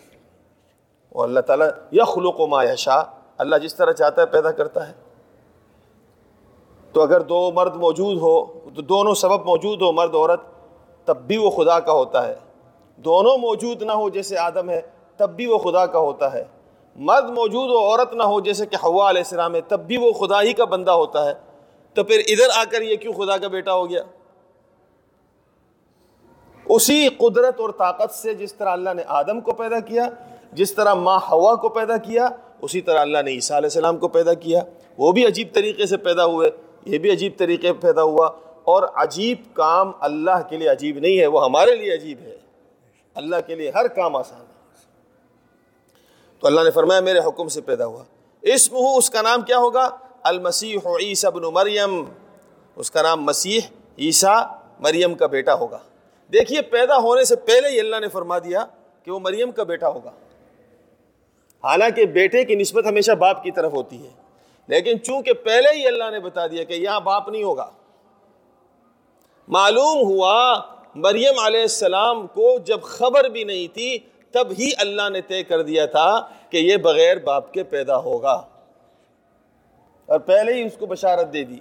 اور 1.11 1.29
اللہ 1.29 1.41
تعالیٰ 1.41 1.69
یا 1.91 2.05
خلوق 2.05 2.41
و 2.41 2.47
ما 2.47 2.75
شاہ 2.75 3.03
اللہ 3.39 3.57
جس 3.57 3.75
طرح 3.75 3.93
چاہتا 3.93 4.23
ہے 4.23 4.27
پیدا 4.27 4.51
کرتا 4.51 4.89
ہے۔ 4.89 4.93
تو 6.93 7.03
اگر 7.03 7.21
دو 7.21 7.53
مرد 7.53 7.77
موجود 7.77 8.19
ہو، 8.19 8.45
تو 8.75 8.83
دونوں 8.83 9.15
سبب 9.15 9.45
موجود 9.45 9.83
ہو، 9.83 9.93
مرد 9.93 10.15
عورت، 10.15 10.41
تب 11.05 11.17
بھی 11.17 11.37
وہ 11.37 11.51
خدا 11.51 11.81
کا 11.81 11.93
ہوتا 11.93 12.29
ہے۔ 12.29 12.35
دونوں 12.97 13.39
موجود 13.39 13.83
نہ 13.83 13.93
ہو 13.93 14.09
جیسے 14.09 14.39
آدم 14.39 14.71
ہے، 14.71 14.81
تب 15.17 15.31
بھی 15.31 15.47
وہ 15.47 15.59
خدا 15.59 15.87
کا 15.87 15.99
ہوتا 15.99 16.33
ہے۔ 16.33 16.45
مرد 16.97 17.31
موجود 17.31 17.71
ہو، 17.71 17.79
عورت 17.79 18.15
نہ 18.15 18.23
ہو 18.23 18.41
جیسے 18.41 18.67
کہ 18.67 18.77
ہوا 18.85 19.11
علیہ 19.11 19.21
السلام 19.21 19.55
ہے، 19.55 19.61
تب 19.61 19.81
بھی 19.81 19.97
وہ 19.97 20.13
خدا 20.13 20.43
ہی 20.43 20.53
کا 20.53 20.65
بندہ 20.65 20.91
ہوتا 20.91 21.25
ہے۔ 21.25 21.35
تو 21.95 22.05
پھر 22.05 22.19
ادھر 22.29 22.49
آ 22.55 22.65
کر 22.71 22.83
یہ 22.83 22.97
کیوں 22.97 23.13
خدا 23.13 23.37
کا 23.37 23.49
بیٹا 23.49 23.75
ہو 23.75 23.91
گیا؟ 23.91 24.01
اسی 26.77 27.09
قدرت 27.09 27.61
اور 27.61 27.71
طاقت 27.71 28.15
سے 28.15 28.35
جس 28.35 28.55
طرح 28.55 28.69
اللہ 28.69 28.91
نے 28.95 29.03
آدم 29.07 29.41
کو 29.41 29.53
پیدا 29.53 29.81
کیا، 29.81 30.09
جس 30.53 30.75
طرح 30.75 30.95
ماں 30.95 31.19
ہوا 31.31 31.55
کو 31.55 31.69
پیدا 31.69 31.97
کیا، 31.97 32.29
اسی 32.63 32.81
طرح 32.81 33.01
اللہ 33.01 33.19
نے 33.25 33.31
عیسیٰ 33.31 33.57
علیہ 33.57 33.67
السلام 33.67 33.97
کو 33.97 34.09
پیدا 34.09 34.35
کیا۔ 34.35 34.63
وہ 34.99 35.13
بھی 35.13 35.27
عجیب 35.27 35.49
طریقے 35.55 35.87
سے 35.87 35.97
پیدا 35.97 36.25
ہوئے، 36.25 36.51
یہ 36.85 36.99
بھی 36.99 37.13
عجیب 37.13 37.33
طریقے 37.37 37.73
پیدا 37.73 38.03
ہوا۔ 38.03 38.27
اور 38.65 38.83
عجیب 38.95 39.39
کام 39.53 39.93
اللہ 40.01 40.43
کے 40.51 40.57
لیے 40.57 40.69
عجیب 40.69 40.99
نہیں 40.99 41.21
ہے، 41.21 41.27
وہ 41.27 41.45
ہمارے 41.45 41.77
لیے 41.77 41.95
عجیب 41.95 42.19
ہے۔ 42.21 42.37
اللہ 43.15 43.37
کے 43.47 43.55
لیے 43.55 43.71
ہر 43.75 43.89
کام 43.89 44.17
آسان 44.17 44.41
ہے۔ 44.41 44.55
تو 46.41 46.47
اللہ 46.47 46.61
نے 46.61 46.71
فرمایا، 46.71 47.01
میرے 47.01 47.19
حکم 47.19 47.49
سے 47.49 47.61
پیدا 47.61 47.87
ہوا۔ 47.87 48.05
اسم 48.43 48.77
ہو، 48.77 48.97
اس 48.97 49.11
کا 49.11 49.23
نام 49.23 49.43
کیا 49.43 49.59
ہوگا؟ 49.59 49.89
المسیح 50.23 50.77
عیسیٰ 51.01 51.31
بن 51.31 51.43
مریم۔ 51.43 52.05
اس 52.77 52.91
کا 52.91 53.03
نام 53.03 53.25
مسیح 53.25 53.61
عیسیٰ 53.99 54.47
مریم 54.81 55.15
کا 55.15 55.27
بیٹا 55.27 55.55
ہوگا۔ 55.55 55.79
دیکھیے، 56.33 56.63
پیدا 56.63 56.97
ہونے 56.97 57.25
سے 57.25 57.37
پہلے 57.37 57.69
ہی 57.69 57.81
اللہ 57.81 57.97
نے 58.01 58.09
فرما 58.09 58.39
دیا 58.39 58.67
کہ 59.03 59.11
وہ 59.11 59.19
مریم 59.19 59.51
کا 59.51 59.63
بیٹا 59.63 59.89
ہوگا۔ 59.89 60.11
حالانکہ 61.65 62.05
بیٹے 62.05 62.45
کی 62.45 62.55
نسبت 62.55 62.87
ہمیشہ 62.87 63.13
باپ 63.13 63.43
کی 63.43 63.51
طرف 63.51 63.73
ہوتی 63.73 64.05
ہے۔ 64.05 64.11
لیکن 64.67 65.03
چونکہ 65.03 65.33
پہلے 65.33 65.77
ہی 65.77 65.87
اللہ 65.87 66.11
نے 66.11 66.21
بتا 66.21 66.47
دیا 66.47 66.65
کہ 66.65 66.73
یہاں 66.73 67.01
باپ 67.01 67.29
نہیں 67.29 67.43
ہوگا، 67.43 67.71
معلوم 69.49 69.99
ہوا 69.99 70.61
مریم 70.95 71.39
علیہ 71.45 71.61
السلام 71.61 72.27
کو 72.27 72.59
جب 72.59 72.83
خبر 72.83 73.25
بھی 73.25 73.45
نہیں 73.45 73.75
تھی، 73.75 73.99
تب 74.31 74.47
ہی 74.59 74.71
اللہ 74.79 75.09
نے 75.09 75.21
طے 75.21 75.43
کر 75.43 75.63
دیا 75.63 75.87
تھا 75.87 76.29
کہ 76.51 76.57
یہ 76.57 76.77
بغیر 76.77 77.17
باپ 77.17 77.53
کے 77.53 77.63
پیدا 77.63 77.97
ہوگا۔ 77.97 78.43
اور 80.07 80.19
پہلے 80.19 80.53
ہی 80.53 80.63
اس 80.63 80.73
کو 80.79 80.87
بشارت 80.87 81.33
دے 81.33 81.45
دی۔ 81.45 81.59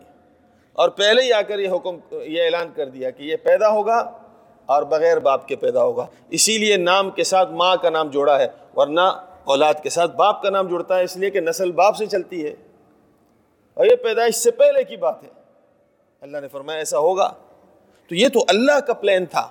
اور 0.74 0.89
پہلے 0.89 1.22
ہی 1.22 1.34
آ 1.34 1.41
کر 1.41 1.60
یہ 1.60 1.69
حکم، 1.69 1.98
یہ 2.12 2.43
اعلان 2.43 2.67
کر 2.75 2.89
دیا 2.89 3.10
کہ 3.10 3.24
یہ 3.24 3.36
پیدا 3.36 3.69
ہوگا۔ 3.69 4.25
اور 4.65 4.84
بغیر 4.84 5.19
باپ 5.19 5.48
کے 5.48 5.55
پیدا 5.55 5.84
ہوگا۔ 5.84 6.05
اسی 6.29 6.57
لیے 6.57 6.77
نام 6.77 7.10
کے 7.10 7.24
ساتھ 7.24 7.51
ماں 7.51 7.77
کا 7.77 7.89
نام 7.89 8.07
جوڑا 8.07 8.39
ہے، 8.39 8.48
ورنہ 8.75 9.01
اولاد 9.43 9.74
کے 9.84 9.89
ساتھ 9.89 10.15
باپ 10.15 10.41
کا 10.41 10.50
نام 10.50 10.67
جڑتا 10.67 10.98
ہے، 10.98 11.03
اس 11.03 11.17
لیے 11.17 11.29
کہ 11.29 11.39
نسل 11.39 11.72
باپ 11.72 11.95
سے 11.95 12.05
چلتی 12.05 12.45
ہے۔ 12.45 12.55
اور 13.74 13.86
یہ 13.86 13.95
پیدائش 13.95 14.36
سے 14.36 14.51
پہلے 14.51 14.84
کی 14.84 14.98
بات 14.98 15.24
ہے۔ 15.24 15.27
اللہ 16.22 16.38
نے 16.38 16.48
فرمایا، 16.48 16.79
ایسا 16.79 16.98
ہوگا۔ 16.98 17.34
تو 18.10 18.15
یہ 18.15 18.27
تو 18.29 18.39
اللہ 18.48 18.79
کا 18.79 18.93
پلان 18.93 19.25
تھا۔ 19.25 19.48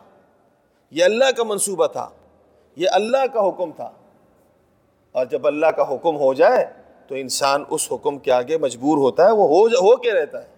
یہ 0.91 1.05
اللہ 1.05 1.25
کا 1.37 1.43
منصوبہ 1.43 1.87
تھا۔ 1.87 2.09
یہ 2.77 2.87
اللہ 2.93 3.27
کا 3.33 3.49
حکم 3.49 3.71
تھا۔ 3.71 3.91
اور 5.13 5.27
جب 5.27 5.47
اللہ 5.47 5.67
کا 5.67 5.83
حکم 5.83 6.17
ہو 6.17 6.35
جائے، 6.35 6.67
تو 7.09 7.15
انسان 7.15 7.65
اس 7.71 7.89
حکم 7.93 8.19
کے 8.19 8.33
آگے 8.33 8.59
مجبور 8.59 8.97
ہوتا 8.97 9.27
ہے، 9.27 9.31
وہ 9.31 9.49
ہو 9.49 9.67
ہو 9.67 9.97
کے 9.97 10.13
رہتا 10.13 10.43
ہے۔ 10.43 10.49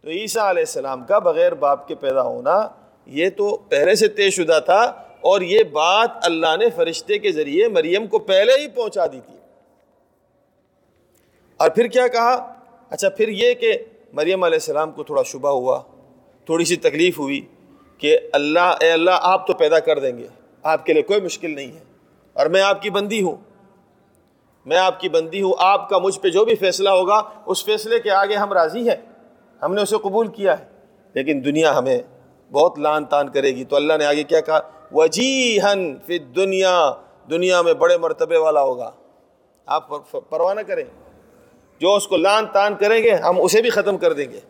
تو 0.00 0.10
عیسیٰ 0.10 0.42
علیہ 0.42 0.62
السلام 0.62 1.04
کا 1.04 1.18
بغیر 1.18 1.54
باپ 1.54 1.88
کے 1.88 1.94
پیدا 1.94 2.22
ہونا 2.22 2.68
یہ 3.10 3.30
تو 3.30 3.56
پہلے 3.56 3.94
سے 3.94 4.08
طے 4.08 4.30
شدہ 4.30 4.58
تھا 4.64 4.80
اور 5.20 5.40
یہ 5.40 5.62
بات 5.62 6.10
اللہ 6.22 6.56
نے 6.56 6.70
فرشتے 6.70 7.18
کے 7.18 7.32
ذریعے 7.32 7.68
مریم 7.68 8.06
کو 8.06 8.18
پہلے 8.18 8.52
ہی 8.60 8.68
پہنچا 8.68 9.06
دی 9.06 9.20
تھی۔ 9.26 9.36
اور 11.60 11.70
پھر 11.70 11.86
کیا 11.86 12.06
کہا؟ 12.08 12.34
اچھا 12.90 13.08
پھر 13.08 13.28
یہ 13.28 13.54
کہ 13.54 13.72
مریم 14.12 14.44
علیہ 14.44 14.56
السلام 14.56 14.90
کو 14.90 15.02
تھوڑا 15.02 15.22
شبہ 15.22 15.48
ہوا، 15.48 15.80
تھوڑی 16.44 16.64
سی 16.64 16.76
تکلیف 16.76 17.18
ہوئی 17.18 17.40
کہ 17.98 18.18
اللہ، 18.32 18.74
اے 18.80 18.90
اللہ، 18.92 19.18
آپ 19.22 19.46
تو 19.46 19.52
پیدا 19.52 19.78
کر 19.78 19.98
دیں 19.98 20.16
گے، 20.18 20.26
آپ 20.64 20.86
کے 20.86 20.92
لیے 20.92 21.02
کوئی 21.02 21.20
مشکل 21.20 21.50
نہیں 21.50 21.72
ہے، 21.72 21.82
اور 22.36 22.46
میں 22.46 22.62
آپ 22.62 22.82
کی 22.82 22.90
بندی 22.90 23.22
ہوں۔ 23.22 23.36
میں 24.66 24.76
آپ 24.76 25.00
کی 25.00 25.08
بندی 25.08 25.42
ہوں، 25.42 25.52
آپ 25.58 25.88
کا 25.88 25.98
مجھ 25.98 26.18
پہ 26.20 26.28
جو 26.28 26.44
بھی 26.44 26.54
فیصلہ 26.54 26.90
ہوگا، 26.90 27.22
اس 27.46 27.64
فیصلے 27.64 28.00
کے 28.00 28.10
آگے 28.10 28.34
ہم 28.34 28.52
راضی 28.52 28.88
ہیں، 28.88 28.96
ہم 29.62 29.74
نے 29.74 29.82
اسے 29.82 29.96
قبول 29.96 30.26
کیا 30.26 30.58
ہے، 30.58 30.64
لیکن 31.14 31.44
دنیا 31.44 31.78
ہمیں 31.78 31.98
بہت 32.52 32.78
لان 32.78 33.04
تان 33.04 33.28
کرے 33.28 33.48
گی 33.48 33.64
تو 33.64 33.76
اللہ 33.76 33.92
نے 33.98 34.04
آگے 34.04 34.22
کیا 34.22 34.40
کہا؟ 34.40 34.60
وجیحن 34.92 35.94
فی 36.06 36.18
دنیا 36.18 36.92
دنیا 37.30 37.62
میں 37.62 37.72
بڑے 37.72 37.96
مرتبے 37.96 38.36
والا 38.36 38.62
ہوگا۔ 38.62 38.90
آپ 39.66 39.88
پرواہ 40.10 40.54
نہ 40.54 40.60
کریں۔ 40.60 40.84
جو 41.78 41.94
اس 41.94 42.06
کو 42.06 42.16
لان 42.16 42.46
تان 42.46 42.74
کریں 42.74 43.02
گے، 43.02 43.10
ہم 43.10 43.40
اسے 43.42 43.62
بھی 43.62 43.70
ختم 43.70 43.98
کر 43.98 44.12
دیں 44.12 44.32
گے۔ 44.32 44.40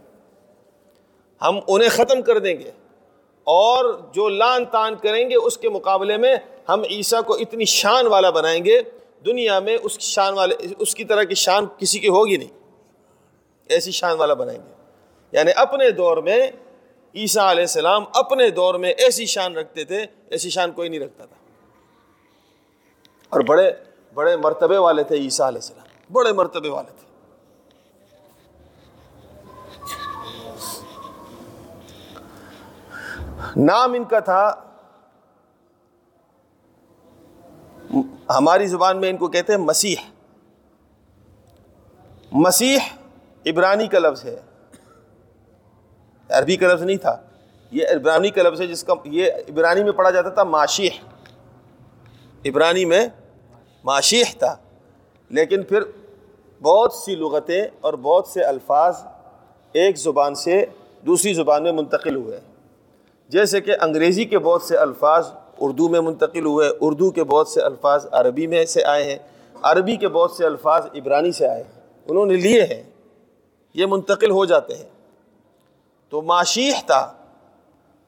ہم 1.43 1.61
انہیں 1.69 1.89
ختم 1.89 2.23
کر 2.23 2.39
دیں 2.39 2.55
گے۔ 2.55 2.71
اور 3.45 4.01
جو 4.13 4.29
لان 4.29 4.65
تان 4.65 4.95
کریں 4.95 5.31
گے، 5.31 5.35
اس 5.35 5.59
کے 5.59 5.69
مقابلے 5.69 6.17
میں 6.17 6.37
ہم 6.69 6.83
عیسیٰ 6.91 7.23
کو 7.25 7.35
اتنی 7.35 7.65
شان 7.65 8.07
والا 8.07 8.31
بنائیں 8.31 8.65
گے۔ 8.65 8.81
دنیا 9.27 9.61
میں 9.61 9.79
اس 9.83 9.99
کی 9.99 10.05
شان 10.05 10.35
والے 10.35 10.55
اس 10.79 10.95
کی 10.95 11.05
طرح 11.05 11.23
کی 11.23 11.35
شان 11.35 11.67
کسی 11.79 11.99
کی 11.99 12.09
ہوگی 12.09 12.37
نہیں۔ 12.37 12.59
ایسی 13.69 13.91
شان 13.91 14.17
والا 14.17 14.35
بنائیں 14.35 14.61
گے۔ 14.69 14.73
یعنی 15.33 15.51
اپنے 15.57 15.91
دور 15.91 16.17
میں 16.17 16.47
عیسیٰ 17.15 17.51
علیہ 17.51 17.63
السلام 17.63 18.05
اپنے 18.15 18.51
دور 18.51 18.75
میں 18.75 18.91
ایسی 18.91 19.27
شان 19.27 19.57
رکھتے 19.57 19.85
تھے 19.85 20.07
ایسی 20.31 20.51
شان 20.51 20.73
کوئی 20.73 20.89
نہیں 20.89 21.01
رکھتا 21.01 21.25
تھا۔ 21.25 21.37
اور 23.29 23.41
بڑے 23.41 23.73
بڑے 24.15 24.37
مرتبے 24.37 24.79
والے 24.79 25.03
تھے 25.05 25.17
عیسیٰ 25.17 25.47
علیہ 25.47 25.59
السلام۔ 25.59 26.13
بڑے 26.13 26.33
مرتبے 26.33 26.69
والے 26.69 26.91
تھے۔ 26.91 27.11
نام 33.57 33.93
ان 33.93 34.05
کا 34.05 34.19
تھا۔ 34.19 34.55
ہماری 38.39 38.67
زبان 38.67 39.01
میں 39.01 39.11
ان 39.11 39.17
کو 39.17 39.29
کہتے 39.29 39.53
ہیں 39.53 39.61
مسیح۔ 39.61 39.97
مسیح 42.33 42.79
عبرانی 43.47 43.89
کا 43.89 43.99
لفظ 43.99 44.25
ہے۔ 44.25 44.41
عربی 46.31 46.57
کا 46.57 46.75
لفظ 46.75 46.83
نہیں 46.83 46.97
تھا۔ 46.97 47.17
یہ 47.71 47.87
عبرانی 47.87 48.31
کا 48.31 48.43
لفظ 48.43 48.61
ہے 48.61 48.67
جس 48.67 48.85
کا 48.85 48.95
یہ 49.05 49.33
عبرانی 49.49 49.85
میں 49.85 49.93
پڑھا 49.93 50.11
جاتا 50.11 50.29
تھا 50.29 50.45
معاشیح 50.45 50.91
عبرانی 52.47 52.85
میں 52.85 53.09
معاشیح 53.85 54.25
تھا۔ 54.39 54.57
لیکن 55.31 55.63
پھر 55.63 55.81
بہت 56.63 56.93
سی 56.93 57.15
لغتیں 57.15 57.63
اور 57.81 57.95
بہت 57.95 58.27
سے 58.27 58.43
الفاظ 58.43 58.95
ایک 59.73 59.99
زبان 59.99 60.35
سے 60.35 60.65
دوسری 61.07 61.33
زبان 61.33 61.63
میں 61.63 61.73
منتقل 61.73 62.17
ہوئے۔ 62.17 62.41
جیسے 63.29 63.61
کہ 63.61 63.73
انگریزی 63.81 64.25
کے 64.25 64.39
بہت 64.39 64.63
سے 64.63 64.77
الفاظ 64.77 65.29
اردو 65.61 65.89
میں 65.89 66.01
منتقل 66.01 66.47
ہوئے، 66.47 66.71
اردو 66.81 67.11
کے 67.11 67.25
بہت 67.25 67.49
سے 67.49 67.61
الفاظ 67.61 68.07
عربی 68.13 68.47
میں 68.47 68.65
سے 68.65 68.85
آئے 68.85 69.05
ہیں، 69.05 69.19
عربی 69.63 69.97
کے 69.97 70.09
بہت 70.09 70.31
سے 70.31 70.47
الفاظ 70.47 70.87
عبرانی 70.95 71.33
سے 71.33 71.49
آئے 71.49 71.63
ہیں۔ 71.63 71.81
انہوں 72.09 72.27
نے 72.27 72.37
لیے 72.37 72.63
ہیں، 72.63 72.83
یہ 73.75 73.87
منتقل 73.87 74.31
ہو 74.31 74.45
جاتے 74.45 74.75
ہیں۔ 74.75 75.00
تو 76.11 76.23
معاشیح 76.23 76.73
تھا۔ 76.87 77.13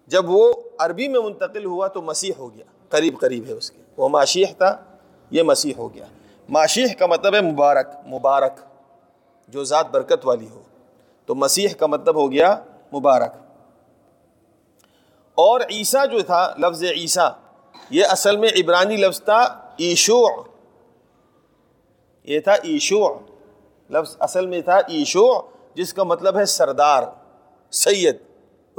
جب 0.06 0.30
وہ 0.30 0.52
عربی 0.78 1.09
میں 1.09 1.21
منتقل 1.21 1.64
ہوا 1.64 1.87
تو 1.87 2.02
مسیح 2.02 2.32
ہو 2.38 2.54
گیا، 2.54 2.64
قریب 2.88 3.21
قریب 3.21 3.47
ہے 3.47 3.52
اس 3.52 3.71
کے۔ 3.71 3.82
وہ 3.97 4.09
معاشیح 4.09 4.47
تھا، 4.59 4.76
یہ 5.30 5.42
مسیح 5.42 5.73
ہو 5.76 5.94
گیا۔ 5.94 6.04
معاشیح 6.49 6.87
کا 6.99 7.06
مطلب 7.06 7.35
ہے 7.35 7.40
مبارک 7.40 7.88
مبارک، 8.06 8.52
جو 9.49 9.64
ذات 9.64 9.90
برکت 9.90 10.26
والی 10.26 10.49
ہو۔ 10.49 10.62
تو 11.26 11.35
مسیح 11.35 11.68
کا 11.68 11.87
مطلب 11.87 12.14
ہو 12.16 12.32
گیا 12.32 12.62
مبارک۔ 12.94 13.32
اور 15.35 15.61
عیسیٰ 15.61 16.09
جو 16.11 16.21
تھا، 16.23 16.54
لفظ 16.59 16.85
عیسیٰ، 16.85 17.30
یہ 17.90 18.04
اصل 18.11 18.37
میں 18.37 18.49
عبرانی 18.49 18.97
لفظ 18.97 19.23
تھا 19.23 19.42
ایشوع۔ 19.76 20.28
یہ 22.25 22.40
تھا 22.40 22.52
ایشوع۔ 22.52 23.09
لفظ 23.90 24.16
اصل 24.18 24.47
میں 24.47 24.61
تھا 24.61 24.76
ایشوع، 24.76 25.40
جس 25.75 25.94
کا 25.94 26.02
مطلب 26.02 26.38
ہے 26.38 26.44
سردار۔ 26.44 27.02
سید، 27.73 28.17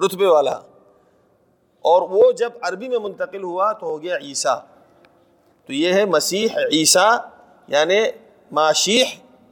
رتبے 0.05 0.25
والا۔ 0.25 0.59
اور 1.81 2.01
وہ 2.01 2.31
جب 2.31 2.49
عربی 2.61 2.89
میں 2.89 2.99
منتقل 2.99 3.43
ہوا 3.43 3.71
تو 3.71 3.85
ہو 3.85 4.01
گیا 4.01 4.17
عیسیٰ۔ 4.17 4.59
تو 5.65 5.73
یہ 5.73 5.93
ہے 5.93 6.05
مسیح 6.05 6.47
عیسیٰ 6.71 7.17
یعنی 7.67 7.99
معاشیح 8.51 9.05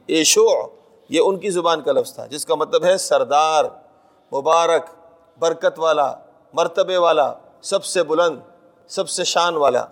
ایشوع۔ 0.06 0.66
یہ 1.08 1.20
ان 1.24 1.38
کی 1.38 1.50
زبان 1.50 1.82
کا 1.82 1.92
لفظ 1.92 2.14
تھا، 2.14 2.26
جس 2.26 2.44
کا 2.44 2.54
مطلب 2.54 2.84
ہے 2.84 2.96
سردار، 2.96 3.64
مبارک، 4.34 4.82
برکت 5.38 5.78
والا، 5.78 6.14
مرتبے 6.52 6.96
والا، 6.96 7.32
سب 7.62 7.84
سے 7.84 8.02
بلند، 8.02 8.38
سب 8.88 9.08
سے 9.08 9.24
شان 9.24 9.56
والا۔ 9.56 9.86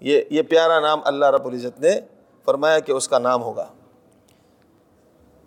یہ 0.00 0.22
یہ 0.30 0.42
پیارا 0.42 0.80
نام 0.80 1.00
اللہ 1.04 1.26
رب 1.26 1.46
العزت 1.46 1.80
نے 1.80 2.00
فرمایا 2.44 2.78
کہ 2.78 2.92
اس 2.92 3.08
کا 3.08 3.18
نام 3.18 3.42
ہوگا۔ 3.42 3.66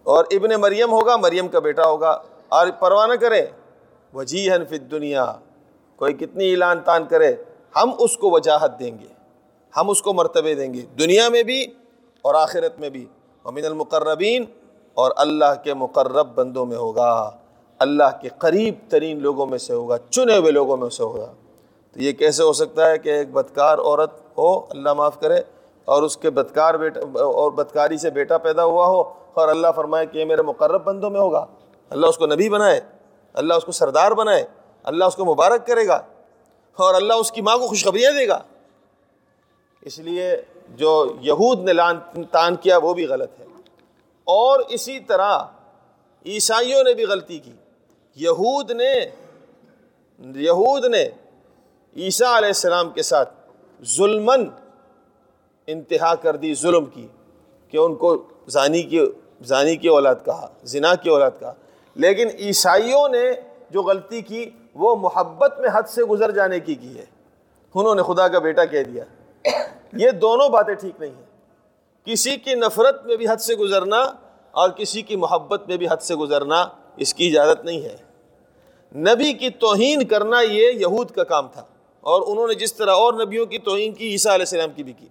اور 0.03 0.25
ابن 0.31 0.49
مریم 0.61 0.91
ہوگا، 0.91 1.15
مریم 1.15 1.47
کا 1.47 1.59
بیٹا 1.59 1.85
ہوگا۔ 1.85 2.21
اور 2.51 2.67
پرواہ 2.79 3.07
نہ 3.07 3.13
کرے۔ 3.13 3.45
وجی 4.13 4.47
فی 4.69 4.77
دنیا 4.77 5.25
کوئی 5.99 6.13
کتنی 6.13 6.51
اعلان 6.51 6.79
تان 6.85 7.05
کرے، 7.05 7.33
ہم 7.75 7.91
اس 7.99 8.17
کو 8.17 8.29
وجاہت 8.29 8.79
دیں 8.79 8.97
گے، 8.99 9.13
ہم 9.73 9.89
اس 9.89 10.01
کو 10.01 10.13
مرتبے 10.13 10.53
دیں 10.55 10.73
گے، 10.73 10.81
دنیا 10.99 11.27
میں 11.29 11.43
بھی 11.43 11.61
اور 12.25 12.35
آخرت 12.35 12.79
میں 12.79 12.89
بھی۔ 12.89 13.05
امین 13.45 13.65
المقربین، 13.65 14.45
اور 14.97 15.11
اللہ 15.15 15.53
کے 15.63 15.73
مقرب 15.73 16.27
بندوں 16.35 16.65
میں 16.65 16.77
ہوگا، 16.77 17.31
اللہ 17.79 18.17
کے 18.21 18.29
قریب 18.37 18.75
ترین 18.89 19.21
لوگوں 19.21 19.45
میں 19.45 19.57
سے 19.57 19.73
ہوگا، 19.73 19.97
چنے 20.09 20.37
ہوئے 20.37 20.51
لوگوں 20.51 20.77
میں 20.77 20.89
سے 20.89 21.03
ہوگا۔ 21.03 21.31
تو 21.91 22.01
یہ 22.01 22.11
کیسے 22.11 22.43
ہو 22.43 22.53
سکتا 22.53 22.89
ہے 22.89 22.97
کہ 22.97 23.09
ایک 23.09 23.31
بدکار 23.31 23.77
عورت 23.77 24.19
ہو، 24.37 24.49
اللہ 24.69 24.93
معاف 24.93 25.19
کرے، 25.19 25.41
اور 25.87 26.03
اس 26.03 26.17
کے 26.17 26.29
بدکار 26.29 26.73
بیٹا، 26.73 26.99
اور 27.23 27.51
بدکاری 27.51 27.97
سے 27.97 28.09
بیٹا 28.09 28.37
پیدا 28.37 28.63
ہوا 28.63 28.85
ہو، 28.85 29.01
اور 29.33 29.47
اللہ 29.47 29.67
فرمائے 29.75 30.05
کہ 30.05 30.17
یہ 30.17 30.25
میرے 30.25 30.41
مقرب 30.41 30.83
بندوں 30.83 31.09
میں 31.09 31.19
ہوگا۔ 31.19 31.45
اللہ 31.89 32.07
اس 32.07 32.17
کو 32.17 32.25
نبی 32.25 32.49
بنائے، 32.49 32.81
اللہ 33.33 33.53
اس 33.53 33.63
کو 33.63 33.71
سردار 33.71 34.11
بنائے، 34.11 34.47
اللہ 34.83 35.05
اس 35.05 35.15
کو 35.15 35.25
مبارک 35.25 35.67
کرے 35.67 35.87
گا 35.87 36.01
اور 36.75 36.95
اللہ 36.95 37.13
اس 37.13 37.31
کی 37.31 37.41
ماں 37.41 37.57
کو 37.57 37.67
خوشخبریاں 37.67 38.11
دے 38.11 38.27
گا۔ 38.27 38.39
اس 39.81 39.99
لیے 39.99 40.41
جو 40.67 41.15
یہود 41.21 41.59
نے 41.59 41.73
لان، 41.73 42.23
تان 42.31 42.55
کیا 42.55 42.77
وہ 42.77 42.93
بھی 42.93 43.07
غلط 43.07 43.29
ہے۔ 43.39 43.45
اور 44.23 44.59
اسی 44.69 44.99
طرح 44.99 45.39
عیسائیوں 46.25 46.83
نے 46.83 46.93
بھی 46.93 47.03
غلطی 47.03 47.39
کی۔ 47.39 47.51
یہود 48.15 48.71
نے 48.71 48.93
یہود 50.35 50.85
نے 50.85 51.09
عیسیٰ 51.97 52.37
علیہ 52.37 52.47
السلام 52.47 52.89
کے 52.89 53.01
ساتھ 53.01 53.33
ظلمن 53.83 54.49
انتہا 55.67 56.15
کر 56.15 56.35
دی، 56.35 56.53
ظلم 56.53 56.85
کی 56.85 57.07
کہ 57.69 57.77
ان 57.77 57.95
کو 57.95 58.23
زانی 58.47 58.83
کی 58.83 59.05
زانی 59.41 59.75
کی 59.75 59.87
اولاد 59.87 60.15
کہا، 60.25 60.47
زنا 60.63 60.95
کی 60.95 61.09
اولاد 61.09 61.31
کہا۔ 61.39 61.53
لیکن 61.95 62.27
عیسائیوں 62.39 63.09
نے 63.09 63.31
جو 63.69 63.83
غلطی 63.83 64.21
کی، 64.21 64.49
وہ 64.75 64.95
محبت 64.95 65.59
میں 65.59 65.69
حد 65.73 65.83
سے 65.87 66.03
گزر 66.03 66.31
جانے 66.31 66.59
کی 66.59 66.75
کی 66.75 66.97
ہے۔ 66.97 67.05
انہوں 67.75 67.95
نے 67.95 68.03
خدا 68.03 68.27
کا 68.27 68.39
بیٹا 68.39 68.65
کہہ 68.65 68.83
دیا۔ 68.83 69.03
یہ 69.93 70.11
دونوں 70.11 70.49
باتیں 70.49 70.73
ٹھیک 70.73 71.01
نہیں 71.01 71.11
ہیں۔ 71.11 71.25
کسی 72.05 72.37
کی 72.37 72.53
نفرت 72.53 73.05
میں 73.05 73.15
بھی 73.15 73.27
حد 73.29 73.37
سے 73.37 73.55
گزرنا 73.55 74.11
اور 74.51 74.69
کسی 74.69 75.01
کی 75.01 75.15
محبت 75.15 75.67
میں 75.67 75.77
بھی 75.77 75.87
حد 75.91 76.01
سے 76.01 76.15
گزرنا 76.15 76.67
اس 76.97 77.13
کی 77.13 77.27
اجازت 77.27 77.65
نہیں 77.65 77.81
ہے۔ 77.81 77.97
نبی 78.95 79.33
کی 79.33 79.49
توہین 79.49 80.05
کرنا 80.05 80.41
یہ 80.41 80.71
یہود 80.71 81.11
کا 81.11 81.23
کام 81.23 81.47
تھا 81.53 81.63
اور 82.01 82.21
انہوں 82.27 82.47
نے 82.47 82.53
جس 82.53 82.73
طرح 82.73 82.91
اور 82.91 83.13
نبیوں 83.13 83.45
کی 83.45 83.57
توہین 83.57 83.93
کی، 83.93 84.07
عیسیٰ 84.07 84.31
علیہ 84.31 84.41
السلام 84.41 84.69
کی 84.69 84.83
بھی 84.83 84.93
کی۔ 84.93 85.07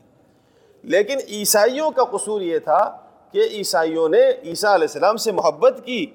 لیکن 0.83 1.19
عیسائیوں 1.29 1.91
کا 1.91 2.05
قصور 2.05 2.41
یہ 2.41 2.59
تھا 2.59 2.99
کہ 3.33 3.43
عیسائیوں 3.53 4.09
نے 4.09 4.31
عیسیٰ 4.45 4.71
علیہ 4.71 4.87
السلام 4.89 5.17
سے 5.17 5.33
محبت 5.33 5.81
کی۔ 5.85 6.07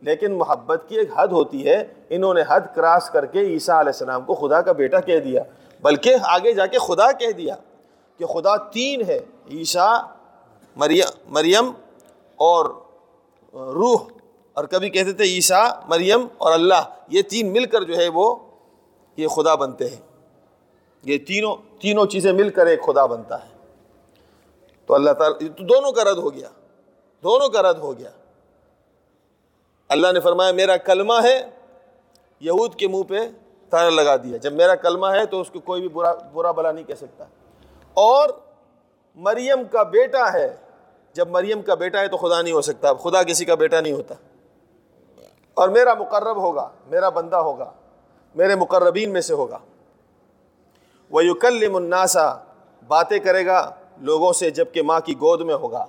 لیکن 0.00 0.34
محبت 0.34 0.84
کی 0.88 0.98
ایک 0.98 1.08
حد 1.16 1.28
ہوتی 1.28 1.68
ہے، 1.68 1.84
انہوں 2.08 2.34
نے 2.34 2.40
حد 2.48 2.60
کراس 2.74 3.10
کر 3.10 3.26
کے 3.26 3.40
عیسیٰ 3.40 3.74
علیہ 3.74 3.88
السلام 3.88 4.24
کو 4.24 4.34
خدا 4.34 4.60
کا 4.60 4.72
بیٹا 4.72 5.00
کہہ 5.00 5.20
دیا۔ 5.20 5.42
بلکہ 5.82 6.14
آگے 6.22 6.52
جا 6.52 6.66
کے 6.66 6.78
خدا 6.78 7.12
کہہ 7.12 7.32
دیا 7.32 7.54
کہ 8.18 8.26
خدا 8.26 8.56
تین 8.56 9.02
ہے، 9.06 9.20
عیسیٰ، 9.50 10.02
مریم 10.76 11.04
مریم 11.28 11.70
اور 12.36 12.64
روح۔ 13.52 13.96
اور 14.52 14.64
کبھی 14.64 14.90
کہتے 14.90 15.12
تھے 15.12 15.24
عیسیٰ، 15.24 15.70
مریم 15.88 16.26
اور 16.38 16.52
اللہ۔ 16.52 16.82
یہ 17.08 17.22
تین 17.22 17.52
مل 17.52 17.64
کر 17.64 17.82
جو 17.82 17.96
ہے 17.96 18.08
وہ 18.08 18.36
یہ 19.16 19.28
خدا 19.28 19.54
بنتے 19.54 19.88
ہیں۔ 19.88 20.00
یہ 21.02 21.18
تینوں 21.18 21.56
تینوں 21.80 22.06
چیزیں 22.06 22.32
مل 22.32 22.48
کر 22.48 22.66
ایک 22.66 22.86
خدا 22.86 23.06
بنتا 23.06 23.44
ہے۔ 23.44 23.56
تو 24.86 24.94
اللہ 24.94 25.10
تعالیٰ 25.10 25.38
تو 25.38 25.64
دونوں 25.64 25.92
کا 25.92 26.04
رد 26.04 26.16
ہو 26.16 26.34
گیا۔ 26.34 26.48
دونوں 27.22 27.48
کا 27.48 27.62
رد 27.62 27.78
ہو 27.78 27.98
گیا۔ 27.98 28.10
اللہ 29.88 30.12
نے 30.12 30.20
فرمایا 30.20 30.52
میرا 30.52 30.76
کلمہ 30.76 31.14
ہے، 31.22 31.50
یہود 32.40 32.74
کے 32.74 32.88
منہ 32.88 33.02
پہ 33.02 33.18
تارا 33.70 33.90
لگا 33.90 34.16
دیا۔ 34.16 34.36
جب 34.36 34.52
میرا 34.52 34.74
کلمہ 34.74 35.06
ہے 35.06 35.26
تو 35.26 35.40
اس 35.40 35.50
کو 35.50 35.60
کوئی 35.60 35.80
بھی 35.80 35.88
برا 35.88 36.12
برا 36.12 36.50
بلا 36.50 36.72
نہیں 36.72 36.84
کہہ 36.84 36.94
سکتا۔ 36.94 37.24
اور 37.94 38.28
مریم 39.14 39.64
کا 39.64 39.82
بیٹا 39.82 40.32
ہے، 40.32 40.56
جب 41.12 41.28
مریم 41.28 41.62
کا 41.62 41.74
بیٹا 41.74 42.00
ہے 42.00 42.08
تو 42.08 42.16
خدا 42.16 42.42
نہیں 42.42 42.52
ہو 42.52 42.60
سکتا۔ 42.60 42.92
خدا 42.92 43.22
کسی 43.22 43.44
کا 43.44 43.54
بیٹا 43.54 43.80
نہیں 43.80 43.92
ہوتا۔ 43.92 44.14
اور 45.54 45.68
میرا 45.68 45.94
مقرب 45.94 46.36
ہوگا، 46.36 46.68
میرا 46.86 47.08
بندہ 47.08 47.36
ہوگا، 47.36 47.70
میرے 48.34 48.54
مقربین 48.54 49.12
میں 49.12 49.20
سے 49.20 49.34
ہوگا۔ 49.34 49.58
وہ 51.10 51.24
یوکل 51.24 51.68
مناسا 51.68 52.34
باتیں 52.86 53.18
کرے 53.18 53.46
گا 53.46 53.74
لوگوں 53.98 54.32
سے 54.32 54.50
جبکہ 54.50 54.82
ماں 54.82 55.00
کی 55.00 55.12
گود 55.12 55.40
میں 55.40 55.54
ہوگا۔ 55.54 55.86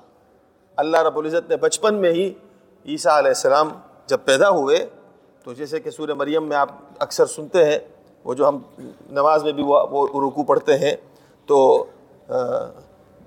اللہ 0.76 0.98
رب 0.98 1.18
العزت 1.18 1.50
نے 1.50 1.58
بچپن 1.58 1.96
میں 1.96 2.12
ہی 2.12 2.34
عیسیٰ 2.86 3.12
علیہ 3.12 3.28
السلام 3.28 3.70
جب 4.08 4.18
پیدا 4.26 4.50
ہوئے، 4.50 4.86
تو 5.44 5.54
جیسے 5.54 5.80
کہ 5.80 5.90
سورہ 5.90 6.14
مریم 6.14 6.48
میں 6.48 6.58
آپ 6.58 6.70
اکثر 7.00 7.26
سنتے 7.26 7.66
ہیں، 7.66 7.78
وہ 8.26 8.34
جو 8.34 8.48
ہم 8.48 8.58
نماز 9.10 9.44
میں 9.44 9.52
بھی 9.52 9.64
وہ 9.64 10.06
رکو 10.28 10.44
پڑھتے 10.44 10.78
ہیں، 10.78 10.96
تو 11.46 11.86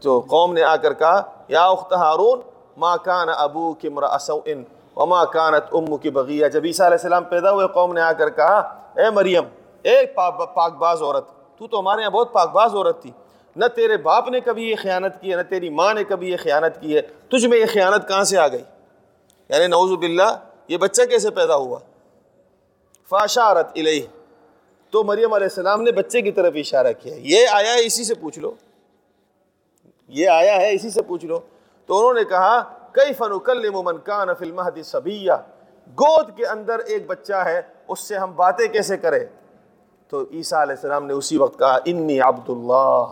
جو 0.03 0.21
قوم 0.21 0.53
نے 0.53 0.63
آ 0.63 0.77
کر 0.77 0.93
کہا، 0.95 1.23
یا 1.49 1.65
اخت 1.65 1.93
ہارون 1.93 2.41
ماں 2.77 2.97
کان 3.05 3.29
ابو 3.37 3.73
کی 3.75 3.89
مراسن 3.89 4.63
و 4.97 5.07
ماں 5.07 5.25
کانت 5.33 5.75
ام 5.75 5.97
کی 5.97 6.11
بغیہ۔ 6.11 6.49
جب 6.49 6.65
عیسیٰ 6.65 6.87
علیہ 6.87 6.99
السلام 7.01 7.25
پیدا 7.25 7.53
ہوئے، 7.53 7.67
قوم 7.75 7.93
نے 7.93 8.01
آ 8.01 8.13
کر 8.13 8.31
کہا، 8.31 8.59
اے 8.97 9.11
مریم، 9.11 9.45
اے 9.83 9.97
پاک 10.15 10.77
باز 10.79 11.03
عورت، 11.03 11.25
تو 11.59 11.67
تو 11.67 11.81
ہمارے 11.81 12.01
یہاں 12.01 12.11
بہت 12.11 12.33
پاک 12.33 12.53
باز 12.53 12.75
عورت 12.75 13.01
تھی۔ 13.03 13.11
نہ 13.57 13.65
تیرے 13.67 13.97
باپ 13.97 14.29
نے 14.29 14.41
کبھی 14.41 14.69
یہ 14.71 14.77
خیانت 14.83 15.21
کی 15.21 15.31
ہے، 15.31 15.37
نہ 15.37 15.43
تیری 15.43 15.71
ماں 15.71 15.93
نے 15.95 16.05
کبھی 16.05 16.31
یہ 16.31 16.37
خیانت 16.43 16.81
کی 16.81 16.97
ہے، 16.97 17.01
تجھ 17.29 17.47
میں 17.47 17.59
یہ 17.59 17.67
خیانت 17.73 18.09
کہاں 18.09 18.25
سے 18.25 18.39
آ 18.39 18.47
گئی؟ 18.49 18.63
یعنی 19.51 19.67
نعوذ 19.67 19.99
باللہ 19.99 20.31
یہ 20.71 20.77
بچہ 20.77 21.03
کیسے 21.03 21.31
پیدا 21.31 21.55
ہوا؟ 21.55 21.79
فاشارت 23.09 23.67
الیہ۔ 23.75 24.07
تو 24.91 25.05
مریم 25.05 25.33
علیہ 25.33 25.47
السلام 25.47 25.83
نے 25.83 25.93
بچے 25.93 26.21
کی 26.21 26.33
طرف 26.33 26.53
اشارہ 26.57 26.93
کیا۔ 26.99 27.15
یہ 27.19 27.49
آیا 27.53 27.75
ہے 27.75 27.87
اسی 27.87 28.05
سے 28.05 28.15
پوچھ 28.15 28.39
لو۔ 28.39 28.53
یہ 30.09 30.29
آیا 30.29 30.57
ہے 30.57 30.75
اسی 30.75 30.91
سے 30.91 31.03
پوچھ 31.03 31.25
لو۔ 31.25 31.41
تو 31.87 31.99
انہوں 31.99 32.15
نے 32.15 32.25
کہا 32.25 32.63
کئی 32.93 33.13
فن 33.13 33.33
من 33.85 33.99
کان 33.99 34.29
فلم 34.39 34.61
صبیہ۔ 34.85 35.33
گود 35.89 36.37
کے 36.37 36.47
اندر 36.47 36.79
ایک 36.79 37.07
بچہ 37.07 37.33
ہے، 37.33 37.63
اس 37.89 38.01
سے 38.01 38.17
ہم 38.17 38.33
باتیں 38.37 38.69
کیسے 38.69 38.97
کریں؟ 38.97 39.27
تو 40.09 40.25
عیسیٰ 40.33 40.61
علیہ 40.61 40.75
السلام 40.75 41.07
نے 41.07 41.13
اسی 41.13 41.37
وقت 41.37 41.59
کہا، 41.59 41.79
انی 41.85 42.21
عبداللہ۔ 42.21 43.05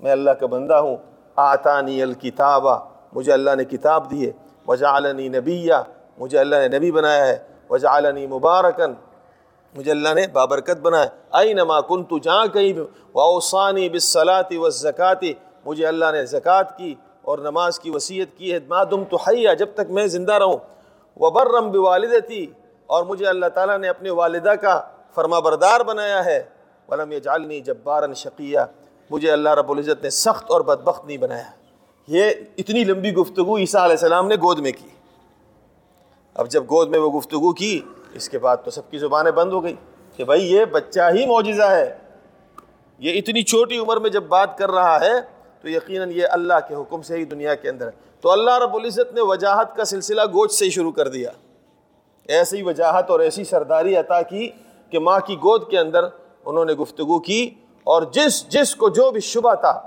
میں 0.00 0.12
اللہ 0.12 0.30
کا 0.30 0.46
بندہ 0.46 0.74
ہوں۔ 0.74 0.96
آتانی 1.36 2.02
الکتابہ۔ 2.02 2.78
مجھے 3.12 3.32
اللہ 3.32 3.54
نے 3.54 3.64
کتاب 3.64 4.10
دی 4.10 4.26
ہے۔ 4.26 4.32
وجعلنی 4.66 5.28
نبیہ۔ 5.28 5.74
مجھے 6.18 6.38
اللہ 6.38 6.56
نے 6.56 6.78
نبی 6.78 6.92
بنایا 6.92 7.26
ہے۔ 7.26 7.38
وجعلنی 7.70 8.26
مبارکن 8.26 8.92
مجھے 9.76 9.90
اللہ 9.90 10.08
نے 10.14 10.26
بابرکت 10.26 10.80
بنایا۔ 10.82 11.38
اینما 11.38 11.80
کنت 11.80 12.12
جہاں 12.22 12.46
کہیں 12.46 12.72
بھی۔ 12.72 12.82
واوصانی 13.14 13.88
بالصلاة 13.88 14.56
والزکاة۔ 14.56 15.32
مجھے 15.66 15.86
اللہ 15.86 16.04
نے 16.12 16.26
زکوٰۃ 16.26 16.76
کی 16.76 16.94
اور 17.22 17.38
نماز 17.38 17.80
کی 17.80 17.90
وصیت 17.90 18.28
کی 18.36 18.52
ہے۔ 18.52 18.58
ما 18.68 18.84
دم 18.84 19.04
تو 19.04 19.16
حیہ 19.16 19.48
جب 19.58 19.66
تک 19.74 19.90
میں 19.90 20.06
زندہ 20.06 20.32
رہوں۔ 20.32 20.56
وبرم 21.16 21.70
بوالدتی۔ 21.70 22.46
اور 22.86 23.04
مجھے 23.04 23.26
اللہ 23.26 23.46
تعالیٰ 23.46 23.78
نے 23.78 23.88
اپنے 23.88 24.10
والدہ 24.10 24.50
کا 24.50 24.82
فرما 25.14 25.38
بردار 25.38 25.80
بنایا 25.80 26.24
ہے۔ 26.24 26.42
ولم 26.88 27.12
یجعلنی 27.12 27.60
جبارا 27.60 28.12
شقیہ 28.16 28.58
مجھے 29.10 29.32
اللہ 29.32 29.48
رب 29.48 29.70
العزت 29.70 30.02
نے 30.02 30.10
سخت 30.10 30.50
اور 30.50 30.60
بدبخت 30.60 31.04
نہیں 31.04 31.16
بنایا۔ 31.16 31.50
یہ 32.06 32.30
اتنی 32.58 32.84
لمبی 32.84 33.14
گفتگو 33.14 33.56
عیسیٰ 33.56 33.80
علیہ 33.80 33.92
السلام 33.92 34.28
نے 34.28 34.34
گود 34.34 34.58
میں 34.58 34.72
کی۔ 34.72 34.88
اب 36.36 36.48
جب 36.50 36.64
گود 36.64 36.88
میں 36.88 36.98
وہ 36.98 37.10
گفتگو 37.10 37.52
کی، 37.52 37.80
اس 38.14 38.28
کے 38.28 38.38
بعد 38.38 38.56
تو 38.64 38.70
سب 38.70 38.90
کی 38.90 38.98
زبانیں 38.98 39.30
بند 39.32 39.52
ہو 39.52 39.62
گئی 39.64 39.74
کہ 40.18 40.24
بھائی 40.24 40.52
یہ 40.52 40.64
بچہ 40.64 41.10
ہی 41.14 41.26
معجزہ 41.26 41.70
ہے۔ 41.70 41.96
یہ 43.00 43.18
اتنی 43.18 43.42
چھوٹی 43.42 43.78
عمر 43.78 43.96
میں 43.96 44.10
جب 44.10 44.22
بات 44.28 44.56
کر 44.58 44.70
رہا 44.70 44.98
ہے، 45.00 45.20
تو 45.60 45.68
یقیناً 45.68 46.10
یہ 46.10 46.26
اللہ 46.30 46.66
کے 46.68 46.74
حکم 46.74 47.02
سے 47.02 47.16
ہی 47.16 47.24
دنیا 47.24 47.54
کے 47.54 47.68
اندر 47.68 47.86
ہے۔ 47.86 48.02
تو 48.20 48.30
اللہ 48.30 48.58
رب 48.58 48.74
العزت 48.76 49.12
نے 49.14 49.20
وجاہت 49.20 49.76
کا 49.76 49.84
سلسلہ 49.84 50.22
گوشت 50.32 50.54
سے 50.54 50.64
ہی 50.64 50.70
شروع 50.70 50.92
کر 50.92 51.08
دیا۔ 51.08 51.30
ایسی 52.28 52.62
وجاہت 52.62 53.10
اور 53.10 53.20
ایسی 53.20 53.44
سرداری 53.44 53.96
عطا 53.96 54.20
کی 54.22 54.48
کہ 54.92 54.98
ماں 54.98 55.18
کی 55.20 55.36
گود 55.36 55.68
کے 55.70 55.78
اندر 55.78 56.04
انہوں 56.44 56.64
نے 56.64 56.72
گفتگو 56.72 57.18
کی 57.18 57.50
اور 57.86 58.02
جس 58.12 58.44
جس 58.48 58.74
کو 58.76 58.88
جو 58.88 59.10
بھی 59.10 59.20
شبہ 59.20 59.54
تھا، 59.54 59.80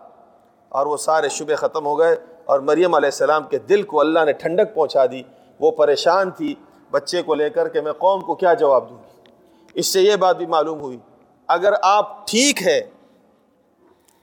اور 0.71 0.85
وہ 0.85 0.97
سارے 0.97 1.29
شبے 1.29 1.55
ختم 1.55 1.85
ہو 1.85 1.97
گئے 1.99 2.15
اور 2.45 2.59
مریم 2.59 2.95
علیہ 2.95 3.07
السلام 3.07 3.43
کے 3.43 3.57
دل 3.59 3.83
کو 3.83 3.99
اللہ 3.99 4.25
نے 4.25 4.31
ٹھنڈک 4.33 4.73
پہنچا 4.75 5.05
دی۔ 5.05 5.21
وہ 5.59 5.71
پریشان 5.71 6.31
تھی 6.31 6.55
بچے 6.91 7.21
کو 7.21 7.33
لے 7.33 7.49
کر 7.49 7.69
کہ 7.69 7.81
میں 7.81 7.93
قوم 7.93 8.21
کو 8.21 8.35
کیا 8.35 8.53
جواب 8.53 8.89
دوں 8.89 8.97
گی؟ 8.97 9.31
اس 9.73 9.87
سے 9.87 10.01
یہ 10.01 10.15
بات 10.15 10.37
بھی 10.37 10.45
معلوم 10.45 10.79
ہوئی۔ 10.79 10.97
اگر 11.47 11.73
آپ 11.81 12.27
ٹھیک 12.27 12.67
ہے 12.67 12.89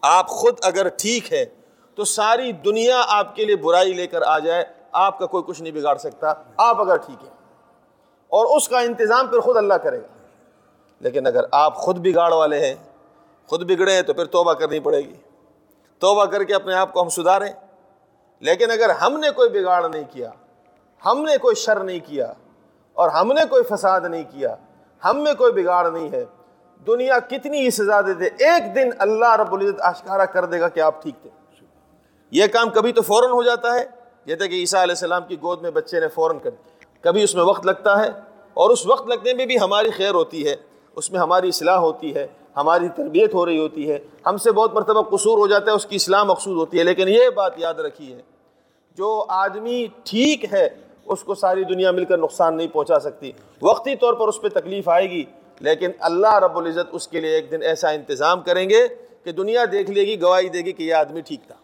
آپ 0.03 0.29
خود 0.29 0.59
اگر 0.63 0.89
ٹھیک 0.89 1.33
ہے 1.33 1.45
تو 1.95 2.05
ساری 2.05 2.53
دنیا 2.53 3.03
آپ 3.09 3.37
کے 3.37 3.45
لیے 3.45 3.57
برائی 3.57 3.93
لے 3.93 4.07
کر 4.07 4.23
آ 4.23 4.39
جائے، 4.39 4.65
آپ 4.93 5.19
کا 5.19 5.27
کوئی 5.27 5.45
کچھ 5.47 5.63
نہیں 5.63 5.73
بگاڑ 5.73 5.97
سکتا۔ 5.97 6.33
آپ 6.57 6.81
اگر 6.81 6.97
ٹھیک 6.97 7.25
ہے 7.25 7.31
اور 8.29 8.57
اس 8.57 8.69
کا 8.69 8.81
انتظام 8.81 9.27
پھر 9.27 9.41
خود 9.41 9.57
اللہ 9.57 9.75
کرے 9.75 9.99
گا۔ 9.99 10.07
لیکن 11.01 11.27
اگر 11.27 11.45
آپ 11.53 11.77
خود 11.77 11.99
بگاڑ 11.99 12.33
والے 12.33 12.67
ہیں، 12.67 12.75
خود 13.47 13.71
بگڑے 13.71 13.93
ہیں، 13.93 14.03
تو 14.03 14.15
پھر 14.15 14.25
توبہ 14.25 14.53
کرنی 14.53 14.81
پڑے 14.81 14.99
گی۔ 14.99 15.15
توبہ 15.99 16.25
کر 16.25 16.45
کے 16.45 16.55
اپنے 16.55 16.75
آپ 16.75 16.93
کو 16.93 17.03
ہم 17.03 17.09
سدھاریں۔ 17.09 17.53
لیکن 18.41 18.71
اگر 18.71 18.91
ہم 18.91 19.21
نے 19.21 19.31
کوئی 19.31 19.51
بگاڑ 19.51 19.89
نہیں 19.89 20.05
کیا 20.11 20.31
ہم 21.05 21.23
نے 21.23 21.39
کوئی 21.39 21.55
شر 21.55 21.81
نہیں 21.81 22.01
کیا 22.07 22.33
اور 22.93 23.09
ہم 23.09 23.33
نے 23.33 23.41
کوئی 23.51 23.63
فساد 23.63 24.01
نہیں 24.01 24.23
کیا، 24.31 24.57
ہم 25.05 25.23
میں 25.23 25.35
کوئی 25.35 25.53
بگاڑ 25.53 25.91
نہیں 25.91 26.11
ہے۔ 26.13 26.25
دنیا 26.87 27.19
کتنی 27.19 27.61
ہی 27.61 27.71
سزا 27.71 28.01
دے 28.01 28.15
دے، 28.15 28.25
ایک 28.25 28.75
دن 28.75 28.89
اللہ 28.99 29.37
رب 29.37 29.53
العزت 29.53 29.81
آشکارا 29.81 30.25
کر 30.25 30.45
دے 30.45 30.61
گا 30.61 30.69
کہ 30.69 30.81
آپ 30.81 31.03
ٹھیک 31.03 31.15
تھے۔ 31.23 31.31
یہ 32.31 32.47
کام 32.47 32.71
کبھی 32.71 32.93
تو 32.93 33.03
فوراً 33.03 33.31
ہو 33.31 33.43
جاتا 33.43 33.75
ہے، 33.75 33.85
جیسے 34.25 34.49
کہ 34.49 34.55
عیسیٰ 34.55 34.83
علیہ 34.83 34.93
السلام 34.93 35.23
کی 35.29 35.37
گود 35.43 35.63
میں 35.63 35.71
بچے 35.71 36.01
نے 36.01 36.09
فوراً 36.09 36.39
کر 36.39 36.51
کبھی 37.01 37.23
اس 37.23 37.35
میں 37.35 37.45
وقت 37.45 37.67
لگتا 37.67 38.05
ہے 38.05 38.11
اور 38.55 38.71
اس 38.71 38.87
وقت 38.87 39.09
لگنے 39.09 39.35
میں 39.35 39.47
بھی 39.47 39.61
ہماری 39.61 39.91
خیر 39.91 40.15
ہوتی 40.15 40.49
ہے، 40.49 40.57
اس 40.97 41.11
میں 41.11 41.21
ہماری 41.21 41.49
اصلاح 41.49 41.77
ہوتی 41.77 42.15
ہے، 42.15 42.27
ہماری 42.57 42.89
تربیت 42.89 43.35
ہو 43.35 43.47
رہی 43.47 43.59
ہوتی 43.59 43.91
ہے۔ 43.91 43.99
ہم 44.27 44.37
سے 44.37 44.53
بہت 44.53 44.75
مرتبہ 44.75 45.03
قصور 45.03 45.39
ہو 45.39 45.47
جاتا 45.47 45.71
ہے، 45.71 45.77
اس 45.77 45.87
کی 45.87 45.97
اصلاح 45.97 46.23
مقصود 46.23 46.57
ہوتی 46.57 46.79
ہے۔ 46.79 46.85
لیکن 46.85 47.09
یہ 47.09 47.31
بات 47.31 47.53
یاد 47.57 47.75
رکھی 47.75 48.15
ہے 48.15 48.23
جو 48.95 49.25
آدمی 49.29 49.87
ٹھیک 50.05 50.55
ہے 50.55 50.69
اس 51.07 51.23
کو 51.23 51.35
ساری 51.35 51.65
دنیا 51.65 51.91
مل 51.91 52.05
کر 52.05 52.19
نقصان 52.19 52.57
نہیں 52.57 52.69
پہنچا 52.69 52.99
سکتی۔ 52.99 53.33
وقتی 53.63 53.97
طور 53.97 54.15
پر 54.15 54.29
اس 54.29 54.41
پہ 54.41 54.49
تکلیف 54.49 54.89
آئے 54.89 55.11
گی، 55.11 55.25
لیکن 55.61 55.91
اللہ 56.01 56.35
رب 56.35 56.59
العزت 56.59 56.89
اس 56.93 57.09
کے 57.09 57.21
لیے 57.21 57.31
ایک 57.31 57.51
دن 57.51 57.63
ایسا 57.63 57.89
انتظام 57.89 58.41
کریں 58.41 58.71
گے 58.71 58.89
کہ 59.25 59.33
دنیا 59.33 59.65
دیکھ 59.73 59.91
لے 59.91 60.01
گی، 60.01 60.23
گواہی 60.23 60.49
دے 60.49 60.59
گی 60.59 60.73
کہ 60.73 60.83
یہ 60.83 60.95
آدمی 60.95 61.21
ٹھیک 61.21 61.41
تھا۔ 61.47 61.55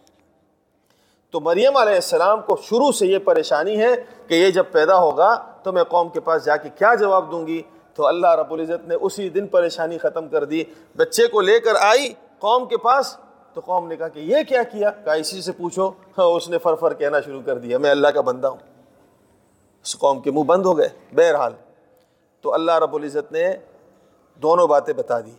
تو 1.31 1.41
مریم 1.41 1.77
علیہ 1.77 1.95
السلام 1.95 2.41
کو 2.41 2.57
شروع 2.63 2.93
سے 2.93 3.07
یہ 3.07 3.19
پریشانی 3.19 3.81
ہے 3.81 3.91
کہ 4.29 4.35
یہ 4.35 4.51
جب 4.51 4.65
پیدا 4.73 4.99
ہوگا 4.99 5.53
تو 5.63 5.73
میں 5.73 5.85
قوم 5.85 6.09
کے 6.09 6.21
پاس 6.21 6.45
جا 6.45 6.57
کے 6.57 6.69
کیا 6.79 6.95
جواب 6.95 7.31
دوں 7.31 7.47
گی؟ 7.47 7.63
تو 7.95 8.07
اللہ 8.07 8.27
رب 8.27 8.53
العزت 8.53 8.89
نے 8.89 8.95
اسی 8.95 9.29
دن 9.29 9.47
پریشانی 9.47 9.99
ختم 9.99 10.29
کر 10.29 10.45
دی۔ 10.45 10.65
بچے 10.97 11.27
کو 11.27 11.41
لے 11.41 11.61
کر 11.61 11.75
آئی 11.81 12.13
قوم 12.39 12.67
کے 12.67 12.77
پاس، 12.77 13.17
تو 13.55 13.61
قوم 13.65 13.89
نے 13.89 13.97
کہا 13.97 14.09
کہ 14.09 14.19
یہ 14.19 14.37
کیا 14.49 14.63
کیا؟ 14.63 14.91
کہا، 14.91 15.13
اسی 15.13 15.43
سے 15.43 15.53
پوچھو۔ 15.53 15.91
ہاں 16.19 16.25
اس 16.25 16.49
نے 16.49 16.59
فر 16.59 16.75
فر 16.75 16.95
کہنا 16.95 17.21
شروع 17.21 17.43
کر 17.47 17.59
دیا، 17.59 17.79
میں 17.79 17.91
اللہ 17.91 18.09
کا 18.09 18.21
بندہ 18.21 18.49
ہوں۔ 18.49 18.70
اس 19.83 19.99
قوم 19.99 20.21
کے 20.21 20.31
منہ 20.31 20.43
بند 20.43 20.67
ہو 20.67 20.79
گئے 20.79 20.89
بہرحال۔ 21.13 21.53
تو 22.41 22.55
اللہ 22.55 22.73
رب 22.73 22.95
العزت 22.95 23.33
نے 23.33 23.53
دونوں 24.35 24.67
باتیں 24.67 24.95
بتا 24.95 25.21
دی 25.21 25.33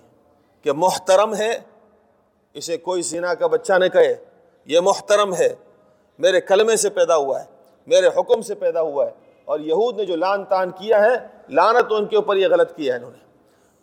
کہ 0.62 0.72
محترم 0.72 1.36
ہے، 1.36 1.60
اسے 2.54 2.78
کوئی 2.78 3.02
زنا 3.02 3.34
کا 3.34 3.48
بچہ 3.48 3.74
نہ 3.74 3.88
کہے۔ 3.88 4.16
یہ 4.66 4.80
محترم 4.80 5.36
ہے، 5.36 5.56
میرے 6.20 6.42
کلمے 6.42 6.76
سے 6.76 6.90
پیدا 6.90 7.16
ہوا 7.16 7.40
ہے، 7.40 7.46
میرے 7.88 8.08
حکم 8.08 8.42
سے 8.42 8.56
پیدا 8.56 8.82
ہوا 8.82 9.06
ہے۔ 9.06 9.12
اور 9.46 9.60
یہود 9.60 9.98
نے 9.98 10.06
جو 10.06 10.16
لان 10.16 10.44
تان 10.46 10.72
کیا 10.72 11.06
ہے، 11.06 11.16
لانت 11.50 11.86
ان 11.90 12.06
کے 12.06 12.16
اوپر 12.16 12.36
یہ 12.36 12.48
غلط 12.48 12.76
کیا 12.76 12.94
ہے 12.94 13.00
انہوں 13.00 13.12
نے۔ 13.12 13.24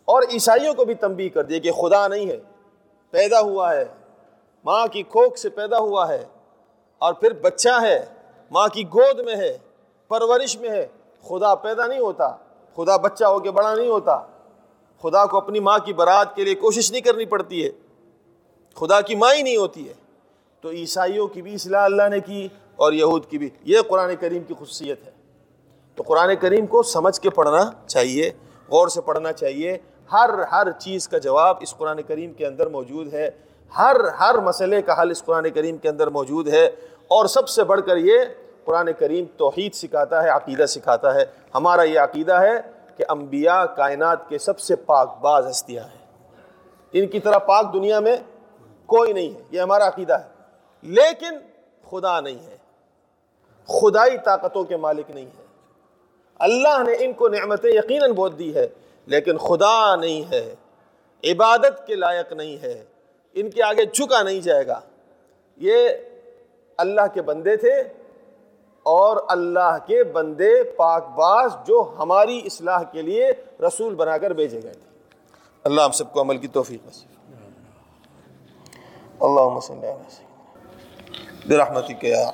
اور 0.05 0.23
عیسائیوں 0.33 0.73
کو 0.73 0.85
بھی 0.85 0.93
تنبیہ 0.93 1.29
کر 1.29 1.43
دیا 1.43 1.59
کہ 1.59 1.71
خدا 1.71 2.07
نہیں 2.07 2.29
ہے، 2.29 2.39
پیدا 3.09 3.39
ہوا 3.39 3.75
ہے۔ 3.75 3.85
ماں 4.63 4.87
کی 4.87 5.03
کھوک 5.03 5.37
سے 5.37 5.49
پیدا 5.49 5.77
ہوا 5.77 6.09
ہے۔ 6.09 6.25
اور 6.97 7.13
پھر 7.13 7.33
بچہ 7.33 7.81
ہے، 7.81 8.05
ماں 8.51 8.67
کی 8.67 8.83
گود 8.83 9.19
میں 9.19 9.35
ہے۔ 9.35 9.57
پرورش 10.09 10.57
میں 10.59 10.69
ہے۔ 10.69 10.87
خدا 11.27 11.55
پیدا 11.55 11.87
نہیں 11.87 11.99
ہوتا۔ 11.99 12.35
خدا 12.75 12.97
بچہ 12.97 13.25
ہو 13.25 13.39
کے 13.39 13.51
بڑا 13.51 13.75
نہیں 13.75 13.89
ہوتا۔ 13.89 14.19
خدا 15.01 15.25
کو 15.25 15.37
اپنی 15.37 15.59
ماں 15.59 15.79
کی 15.79 15.93
برات 15.93 16.35
کے 16.35 16.43
لیے 16.43 16.55
کوشش 16.55 16.91
نہیں 16.91 17.01
کرنی 17.01 17.25
پڑتی 17.25 17.65
ہے۔ 17.65 17.69
خدا 18.75 19.01
کی 19.01 19.15
ماں 19.15 19.33
ہی 19.33 19.41
نہیں 19.41 19.57
ہوتی 19.57 19.89
ہے۔ 19.89 19.93
تو 20.61 20.69
عیسائیوں 20.69 21.27
کی 21.27 21.41
بھی 21.41 21.53
اصلاح 21.53 21.85
اللہ 21.85 22.09
نے 22.11 22.19
کی 22.19 22.47
اور 22.75 22.93
یہود 22.93 23.25
کی 23.25 23.37
بھی۔ 23.37 23.49
یہ 23.63 23.79
قرآن 23.87 24.15
کریم 24.19 24.43
کی 24.43 24.53
خصوصیت 24.53 25.05
ہے۔ 25.05 25.11
تو 25.95 26.03
قرآن 26.07 26.35
کریم 26.35 26.65
کو 26.65 26.83
سمجھ 26.83 27.21
کے 27.21 27.29
پڑھنا 27.29 27.71
چاہیے، 27.87 28.31
غور 28.69 28.87
سے 28.87 29.01
پڑھنا 29.01 29.33
چاہیے۔ 29.33 29.77
ہر 30.11 30.29
ہر 30.51 30.71
چیز 30.71 31.07
کا 31.07 31.17
جواب 31.17 31.57
اس 31.61 31.75
قرآن 31.77 32.01
کریم 32.01 32.33
کے 32.33 32.47
اندر 32.47 32.67
موجود 32.67 33.13
ہے۔ 33.13 33.29
ہر 33.77 33.95
ہر 34.19 34.37
مسئلے 34.37 34.81
کا 34.81 35.01
حل 35.01 35.11
اس 35.11 35.23
قرآن 35.23 35.49
کریم 35.49 35.77
کے 35.77 35.89
اندر 35.89 36.07
موجود 36.07 36.47
ہے۔ 36.47 36.65
اور 37.07 37.25
سب 37.25 37.49
سے 37.49 37.63
بڑھ 37.63 37.81
کر 37.85 37.97
یہ 37.97 38.19
قرآن 38.69 38.89
کریم 38.99 39.25
توحید 39.37 39.73
سکھاتا 39.73 40.23
ہے، 40.23 40.29
عقیدہ 40.29 40.65
سکھاتا 40.65 41.15
ہے۔ 41.15 41.25
ہمارا 41.55 41.83
یہ 41.83 41.99
عقیدہ 41.99 42.33
ہے 42.33 42.59
کہ 42.97 43.05
انبیاء 43.09 43.65
کائنات 43.65 44.29
کے 44.29 44.37
سب 44.37 44.59
سے 44.59 44.75
پاک 44.75 45.17
باز 45.21 45.47
ہستیاں 45.49 45.83
ہیں۔ 45.83 46.05
ان 46.93 47.07
کی 47.07 47.19
طرح 47.19 47.37
پاک 47.37 47.73
دنیا 47.73 47.99
میں 47.99 48.15
کوئی 48.85 49.13
نہیں 49.13 49.35
ہے، 49.35 49.41
یہ 49.51 49.61
ہمارا 49.61 49.87
عقیدہ 49.87 50.13
ہے۔ 50.13 50.27
لیکن 50.81 51.37
خدا 51.89 52.19
نہیں 52.19 52.47
ہے۔ 52.47 52.57
خدائی 53.67 54.17
طاقتوں 54.17 54.63
کے 54.63 54.77
مالک 54.77 55.11
نہیں 55.11 55.25
ہے۔ 55.25 55.45
اللہ 56.39 56.83
نے 56.83 56.93
ان 56.99 57.13
کو 57.13 57.27
نعمتیں 57.27 57.69
یقیناً 57.69 58.11
بہت 58.11 58.39
دی 58.39 58.55
ہے 58.55 58.67
لیکن 59.05 59.37
خدا 59.37 59.95
نہیں 59.95 60.31
ہے۔ 60.31 60.55
عبادت 61.23 61.87
کے 61.87 61.95
لائق 61.95 62.33
نہیں 62.33 62.63
ہے۔ 62.63 62.85
ان 63.33 63.49
کے 63.49 63.63
آگے 63.63 63.85
جھکا 63.85 64.23
نہیں 64.23 64.41
جائے 64.41 64.67
گا۔ 64.67 64.79
یہ 65.57 65.89
اللہ 66.77 67.01
کے 67.13 67.21
بندے 67.21 67.57
تھے۔ 67.57 67.83
اور 68.89 69.17
اللہ 69.27 69.77
کے 69.87 70.03
بندے 70.03 70.63
پاک 70.63 71.07
باز 71.15 71.51
جو 71.67 71.95
ہماری 71.99 72.41
اصلاح 72.45 72.83
کے 72.83 73.01
لیے 73.01 73.31
رسول 73.67 73.95
بنا 73.95 74.17
کر 74.17 74.31
بھیجے 74.31 74.63
گئے 74.63 74.73
تھے۔ 74.73 74.87
اللہ 75.63 75.81
ہم 75.81 75.91
سب 75.91 76.11
کو 76.13 76.21
عمل 76.21 76.37
کی 76.37 76.47
توفیق 76.47 76.87
اللہ 79.21 79.41
برحمتک 81.47 82.03
یا 82.03 82.29